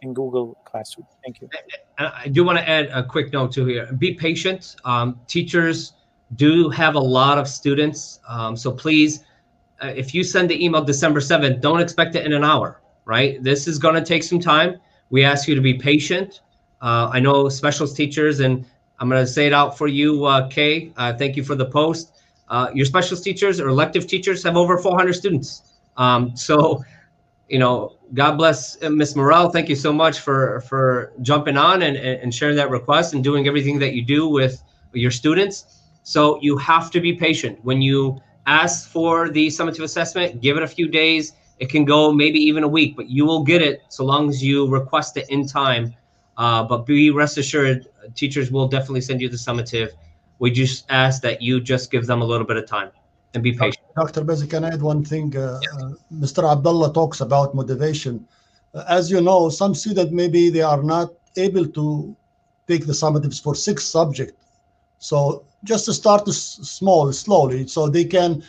in 0.00 0.14
Google 0.14 0.56
Classroom. 0.64 1.06
Thank 1.22 1.42
you. 1.42 1.50
I 1.98 2.28
do 2.28 2.42
want 2.42 2.56
to 2.56 2.66
add 2.66 2.86
a 2.86 3.04
quick 3.04 3.34
note 3.34 3.52
to 3.52 3.66
here. 3.66 3.92
Be 3.92 4.14
patient. 4.14 4.76
Um, 4.86 5.20
teachers 5.26 5.92
do 6.36 6.70
have 6.70 6.94
a 6.94 6.98
lot 6.98 7.36
of 7.36 7.46
students, 7.46 8.18
um, 8.26 8.56
so 8.56 8.72
please, 8.72 9.24
if 9.82 10.14
you 10.14 10.24
send 10.24 10.48
the 10.48 10.64
email 10.64 10.82
December 10.82 11.20
7th, 11.20 11.60
don't 11.60 11.80
expect 11.80 12.14
it 12.14 12.24
in 12.24 12.32
an 12.32 12.44
hour, 12.44 12.80
right? 13.04 13.42
This 13.42 13.66
is 13.66 13.78
going 13.78 13.94
to 13.94 14.04
take 14.04 14.22
some 14.22 14.40
time. 14.40 14.80
We 15.10 15.24
ask 15.24 15.48
you 15.48 15.54
to 15.54 15.60
be 15.60 15.74
patient. 15.74 16.40
Uh, 16.80 17.10
I 17.12 17.20
know 17.20 17.48
specialist 17.48 17.96
teachers, 17.96 18.40
and 18.40 18.64
I'm 18.98 19.08
going 19.08 19.24
to 19.24 19.30
say 19.30 19.46
it 19.46 19.52
out 19.52 19.76
for 19.76 19.88
you, 19.88 20.24
uh, 20.24 20.48
Kay. 20.48 20.92
Uh, 20.96 21.12
thank 21.12 21.36
you 21.36 21.44
for 21.44 21.54
the 21.54 21.66
post. 21.66 22.12
your 22.74 22.86
specialist 22.86 23.24
teachers 23.24 23.60
or 23.60 23.68
elective 23.68 24.06
teachers 24.06 24.42
have 24.42 24.56
over 24.56 24.78
400 24.78 25.12
students. 25.12 25.62
Um, 25.96 26.36
so, 26.36 26.82
you 27.48 27.58
know, 27.58 27.96
God 28.12 28.36
bless 28.36 28.82
uh, 28.82 28.90
Miss 28.90 29.16
Morel. 29.16 29.50
Thank 29.50 29.68
you 29.68 29.76
so 29.76 29.92
much 29.92 30.20
for 30.20 30.60
for 30.62 31.12
jumping 31.22 31.56
on 31.56 31.82
and, 31.82 31.96
and 31.96 32.34
sharing 32.34 32.56
that 32.56 32.70
request 32.70 33.14
and 33.14 33.24
doing 33.24 33.46
everything 33.46 33.78
that 33.78 33.94
you 33.94 34.04
do 34.04 34.28
with 34.28 34.62
your 34.92 35.10
students. 35.10 35.82
So 36.02 36.38
you 36.42 36.56
have 36.58 36.90
to 36.92 37.00
be 37.00 37.14
patient 37.14 37.58
when 37.64 37.80
you 37.80 38.20
ask 38.46 38.88
for 38.88 39.30
the 39.30 39.48
summative 39.48 39.82
assessment. 39.82 40.40
Give 40.40 40.56
it 40.56 40.62
a 40.62 40.68
few 40.68 40.86
days. 40.86 41.32
It 41.64 41.70
can 41.70 41.86
go 41.86 42.12
maybe 42.12 42.38
even 42.40 42.62
a 42.62 42.68
week, 42.68 42.94
but 42.94 43.08
you 43.08 43.24
will 43.24 43.42
get 43.42 43.62
it 43.62 43.84
so 43.88 44.04
long 44.04 44.28
as 44.28 44.44
you 44.44 44.68
request 44.68 45.16
it 45.16 45.26
in 45.30 45.46
time. 45.46 45.94
Uh, 46.36 46.62
but 46.62 46.84
be 46.84 47.10
rest 47.10 47.38
assured, 47.38 47.86
teachers 48.14 48.50
will 48.50 48.68
definitely 48.68 49.00
send 49.00 49.22
you 49.22 49.30
the 49.30 49.38
summative. 49.38 49.88
We 50.40 50.50
just 50.50 50.84
ask 50.90 51.22
that 51.22 51.40
you 51.40 51.62
just 51.62 51.90
give 51.90 52.04
them 52.06 52.20
a 52.20 52.24
little 52.32 52.46
bit 52.46 52.58
of 52.58 52.66
time 52.66 52.90
and 53.32 53.42
be 53.42 53.52
patient. 53.52 53.82
Dr. 53.96 54.26
Bazzi, 54.26 54.46
can 54.50 54.62
I 54.62 54.74
add 54.74 54.82
one 54.82 55.02
thing? 55.02 55.34
Uh, 55.34 55.58
yes. 55.62 55.72
uh, 55.72 55.92
Mr. 56.12 56.52
Abdullah 56.52 56.92
talks 56.92 57.22
about 57.22 57.54
motivation. 57.54 58.28
Uh, 58.74 58.84
as 58.86 59.10
you 59.10 59.22
know, 59.22 59.48
some 59.48 59.74
students 59.74 60.12
maybe 60.12 60.50
they 60.50 60.60
are 60.60 60.82
not 60.82 61.14
able 61.38 61.64
to 61.64 62.14
take 62.68 62.84
the 62.84 62.92
summatives 62.92 63.40
for 63.42 63.54
six 63.54 63.86
subjects. 63.86 64.36
So 64.98 65.46
just 65.64 65.86
to 65.86 65.94
start 65.94 66.28
small, 66.28 67.10
slowly, 67.10 67.66
so 67.68 67.88
they 67.88 68.04
can 68.04 68.44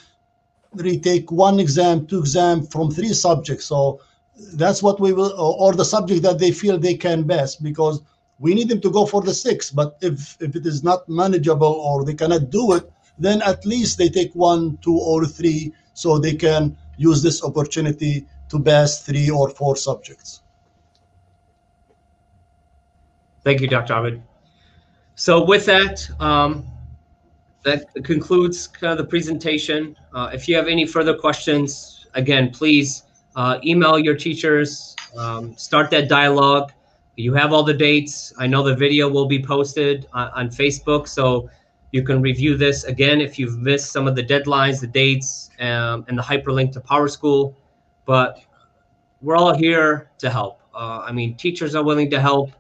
retake 0.76 1.32
one 1.32 1.60
exam, 1.60 2.08
two 2.08 2.20
exam 2.20 2.66
from 2.66 2.92
three 2.92 3.14
subjects. 3.14 3.66
So 3.66 4.02
that's 4.54 4.84
what 4.84 5.00
we 5.00 5.14
will, 5.14 5.34
or 5.40 5.74
the 5.74 5.86
subject 5.86 6.22
that 6.24 6.40
they 6.40 6.52
feel 6.52 6.78
they 6.78 6.96
can 6.96 7.24
best, 7.24 7.64
because 7.64 8.02
we 8.40 8.54
need 8.54 8.70
them 8.70 8.82
to 8.82 8.92
go 8.92 9.06
for 9.06 9.22
the 9.22 9.34
six. 9.34 9.72
But 9.72 9.98
if 10.02 10.38
if 10.42 10.56
it 10.56 10.66
is 10.66 10.84
not 10.84 11.08
manageable 11.08 11.74
or 11.88 12.04
they 12.04 12.14
cannot 12.14 12.50
do 12.50 12.74
it, 12.74 12.92
then 13.18 13.42
at 13.42 13.66
least 13.66 13.98
they 13.98 14.10
take 14.10 14.34
one, 14.36 14.78
two, 14.82 14.98
or 14.98 15.26
three 15.26 15.74
so 15.94 16.18
they 16.18 16.36
can 16.36 16.76
use 16.98 17.24
this 17.24 17.44
opportunity 17.44 18.28
to 18.50 18.60
pass 18.62 19.04
three 19.04 19.30
or 19.30 19.50
four 19.50 19.76
subjects. 19.76 20.42
Thank 23.44 23.62
you, 23.62 23.68
Dr. 23.68 23.94
Ahmed. 23.94 24.24
So 25.16 25.46
with 25.46 25.66
that, 25.68 26.10
um, 26.20 26.66
that 27.66 27.92
concludes 28.04 28.68
kind 28.68 28.92
of 28.92 28.98
the 29.00 29.10
presentation. 29.10 29.98
Uh, 30.14 30.30
if 30.32 30.48
you 30.48 30.56
have 30.56 30.68
any 30.68 30.86
further 30.86 31.16
questions, 31.16 32.06
again, 32.14 32.52
please 32.52 33.04
uh, 33.36 33.60
email 33.66 33.98
your 33.98 34.16
teachers, 34.16 34.96
um, 35.18 35.58
start 35.58 35.90
that 35.90 36.08
dialogue. 36.08 36.72
You 37.16 37.34
have 37.34 37.52
all 37.54 37.64
the 37.64 37.74
dates. 37.74 38.32
I 38.38 38.46
know 38.46 38.62
the 38.64 38.76
video 38.76 39.10
will 39.10 39.26
be 39.26 39.42
posted 39.42 40.08
on, 40.14 40.30
on 40.36 40.50
Facebook, 40.50 41.08
so 41.08 41.50
you 41.92 42.04
can 42.04 42.22
review 42.22 42.56
this 42.56 42.84
again 42.84 43.20
if 43.20 43.40
you've 43.40 43.58
missed 43.58 43.92
some 43.92 44.08
of 44.08 44.16
the 44.16 44.24
deadlines, 44.24 44.80
the 44.80 44.88
dates, 44.88 45.50
um, 45.60 46.06
and 46.08 46.18
the 46.18 46.22
hyperlink 46.22 46.72
to 46.74 46.82
PowerSchool. 46.82 47.56
But 48.06 48.42
we're 49.22 49.38
all 49.38 49.56
here 49.56 50.12
to 50.20 50.30
help. 50.30 50.62
Uh, 50.74 51.04
I 51.04 51.12
mean, 51.12 51.36
teachers 51.36 51.74
are 51.74 51.84
willing 51.84 52.12
to 52.12 52.20
help. 52.20 52.52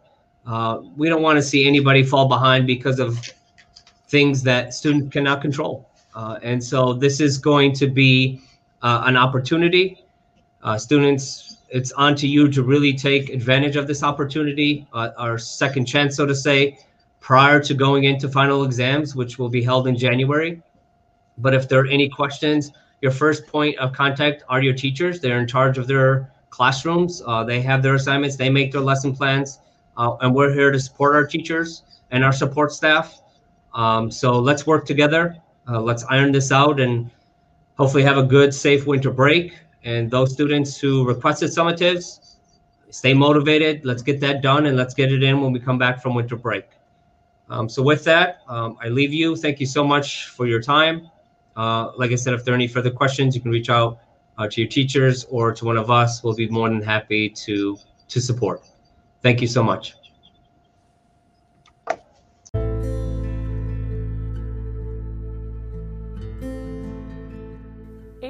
Uh, 0.48 0.82
we 0.98 1.10
don't 1.10 1.22
want 1.22 1.38
to 1.38 1.44
see 1.44 1.68
anybody 1.68 2.02
fall 2.02 2.28
behind 2.28 2.65
because 2.65 3.00
of 3.00 3.20
things 4.08 4.44
that 4.44 4.74
students 4.74 5.12
cannot 5.12 5.41
control. 5.41 5.89
Uh, 6.13 6.39
and 6.44 6.63
so 6.63 6.94
this 6.94 7.20
is 7.20 7.38
going 7.38 7.74
to 7.74 7.88
be 7.88 8.41
uh, 8.82 9.04
an 9.06 9.18
opportunity. 9.18 10.06
Uh, 10.63 10.78
students, 10.78 11.58
it's 11.70 11.91
on 11.94 12.15
to 12.15 12.28
you 12.28 12.50
to 12.50 12.63
really 12.63 12.94
take 12.94 13.30
advantage 13.30 13.76
of 13.76 13.88
this 13.88 14.04
opportunity, 14.04 14.88
uh, 14.94 15.10
our 15.18 15.38
second 15.38 15.86
chance, 15.86 16.15
so 16.15 16.26
to 16.26 16.36
say 16.36 16.78
prior 17.20 17.60
to 17.60 17.74
going 17.74 18.04
into 18.04 18.30
final 18.30 18.63
exams, 18.63 19.15
which 19.15 19.39
will 19.39 19.50
be 19.50 19.63
held 19.63 19.88
in 19.88 19.98
January. 19.98 20.62
But 21.38 21.54
if 21.54 21.68
there 21.68 21.82
are 21.82 21.88
any 21.88 22.08
questions, 22.08 22.72
your 23.02 23.12
first 23.12 23.48
point 23.48 23.78
of 23.78 23.94
contact 23.94 24.44
are 24.48 24.62
your 24.62 24.74
teachers. 24.74 25.20
They're 25.20 25.39
in 25.39 25.48
charge 25.48 25.78
of 25.78 25.88
their 25.88 26.32
classrooms. 26.50 27.22
Uh, 27.26 27.44
they 27.44 27.62
have 27.62 27.84
their 27.84 27.96
assignments. 27.96 28.36
They 28.36 28.50
make 28.50 28.72
their 28.72 28.82
lesson 28.82 29.15
plans. 29.15 29.60
Uh, 29.98 30.15
and 30.22 30.34
we're 30.34 30.54
here 30.54 30.72
to 30.72 30.80
support 30.80 31.15
our 31.15 31.26
teachers 31.26 31.84
and 32.12 32.24
our 32.24 32.32
support 32.32 32.72
staff. 32.72 33.22
Um, 33.75 34.09
so 34.09 34.39
let's 34.39 34.65
work 34.65 34.85
together. 34.85 35.38
Uh, 35.69 35.81
let's 35.81 36.03
iron 36.05 36.31
this 36.31 36.51
out 36.51 36.79
and 36.79 37.11
hopefully 37.77 38.03
have 38.03 38.17
a 38.17 38.23
good, 38.23 38.53
safe 38.53 38.88
winter 38.88 39.11
break. 39.11 39.53
And 39.83 40.09
those 40.09 40.33
students 40.33 40.77
who 40.77 41.05
requested 41.05 41.51
summatives, 41.51 42.38
stay 42.89 43.13
motivated. 43.13 43.85
Let's 43.85 44.01
get 44.01 44.19
that 44.21 44.41
done 44.41 44.65
and 44.65 44.77
let's 44.77 44.93
get 44.93 45.11
it 45.11 45.21
in 45.21 45.41
when 45.41 45.51
we 45.51 45.59
come 45.59 45.77
back 45.77 46.01
from 46.01 46.15
winter 46.15 46.35
break. 46.38 46.65
Um, 47.49 47.69
so 47.69 47.83
with 47.83 48.03
that, 48.05 48.39
um, 48.47 48.77
I 48.81 48.88
leave 48.88 49.13
you. 49.13 49.35
Thank 49.35 49.59
you 49.59 49.67
so 49.67 49.83
much 49.83 50.29
for 50.29 50.47
your 50.47 50.61
time. 50.61 51.11
Uh, 51.55 51.91
like 51.97 52.11
I 52.11 52.15
said, 52.15 52.33
if 52.33 52.43
there 52.43 52.53
are 52.53 52.55
any 52.55 52.67
further 52.67 52.91
questions, 52.91 53.35
you 53.35 53.41
can 53.41 53.51
reach 53.51 53.69
out 53.69 53.99
uh, 54.38 54.47
to 54.47 54.61
your 54.61 54.69
teachers 54.69 55.25
or 55.25 55.53
to 55.53 55.65
one 55.65 55.77
of 55.77 55.91
us. 55.91 56.23
We'll 56.23 56.33
be 56.35 56.47
more 56.47 56.69
than 56.69 56.81
happy 56.81 57.29
to 57.29 57.77
to 58.07 58.21
support. 58.21 58.61
Thank 59.21 59.41
you 59.41 59.47
so 59.47 59.63
much. 59.63 60.05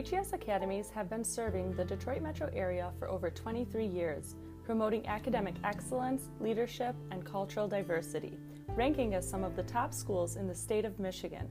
HES 0.04 0.34
Academies 0.34 0.90
have 0.90 1.10
been 1.10 1.24
serving 1.24 1.74
the 1.74 1.86
Detroit 1.86 2.22
metro 2.22 2.50
area 2.54 2.92
for 3.00 3.08
over 3.08 3.30
23 3.30 3.86
years, 3.86 4.36
promoting 4.66 5.08
academic 5.08 5.56
excellence, 5.64 6.28
leadership, 6.42 6.94
and 7.12 7.24
cultural 7.24 7.66
diversity, 7.66 8.38
ranking 8.76 9.14
as 9.14 9.28
some 9.28 9.46
of 9.46 9.56
the 9.56 9.64
top 9.64 9.94
schools 9.94 10.36
in 10.36 10.48
the 10.48 10.54
state 10.54 10.84
of 10.84 11.00
Michigan. 11.00 11.50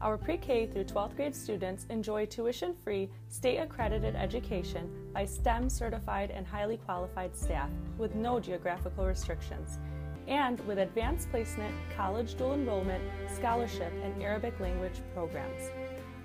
Our 0.00 0.18
pre 0.18 0.36
K 0.36 0.66
through 0.66 0.86
12th 0.86 1.14
grade 1.14 1.34
students 1.34 1.86
enjoy 1.88 2.26
tuition 2.26 2.74
free, 2.74 3.08
state 3.28 3.58
accredited 3.58 4.16
education 4.16 4.90
by 5.14 5.24
STEM 5.24 5.70
certified 5.70 6.32
and 6.32 6.44
highly 6.44 6.78
qualified 6.78 7.36
staff 7.36 7.70
with 7.98 8.16
no 8.16 8.40
geographical 8.40 9.06
restrictions, 9.06 9.78
and 10.26 10.58
with 10.66 10.78
advanced 10.78 11.30
placement, 11.30 11.72
college 11.96 12.34
dual 12.34 12.54
enrollment, 12.54 13.04
scholarship, 13.32 13.92
and 14.02 14.20
Arabic 14.20 14.58
language 14.58 15.00
programs. 15.14 15.70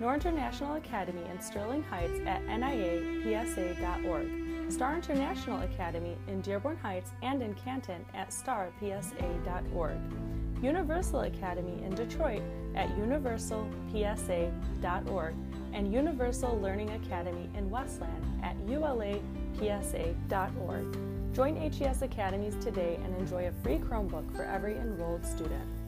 Noor 0.01 0.15
International 0.15 0.75
Academy 0.77 1.21
in 1.29 1.39
Sterling 1.39 1.83
Heights 1.83 2.19
at 2.25 2.43
niapsa.org, 2.47 4.27
Star 4.71 4.95
International 4.95 5.61
Academy 5.61 6.17
in 6.27 6.41
Dearborn 6.41 6.77
Heights 6.77 7.11
and 7.21 7.43
in 7.43 7.53
Canton 7.53 8.03
at 8.15 8.31
starpsa.org. 8.31 9.97
Universal 10.63 11.21
Academy 11.21 11.83
in 11.83 11.93
Detroit 11.93 12.41
at 12.73 12.89
universalpsa.org 12.97 15.35
and 15.73 15.93
Universal 15.93 16.59
Learning 16.59 16.89
Academy 16.89 17.47
in 17.55 17.69
Westland 17.69 18.25
at 18.43 18.57
ulapsa.org. 18.65 19.21
Join 21.35 21.55
HES 21.55 22.01
Academies 22.01 22.55
today 22.55 22.97
and 23.03 23.15
enjoy 23.17 23.49
a 23.49 23.51
free 23.63 23.77
Chromebook 23.77 24.35
for 24.35 24.45
every 24.45 24.77
enrolled 24.77 25.23
student. 25.23 25.80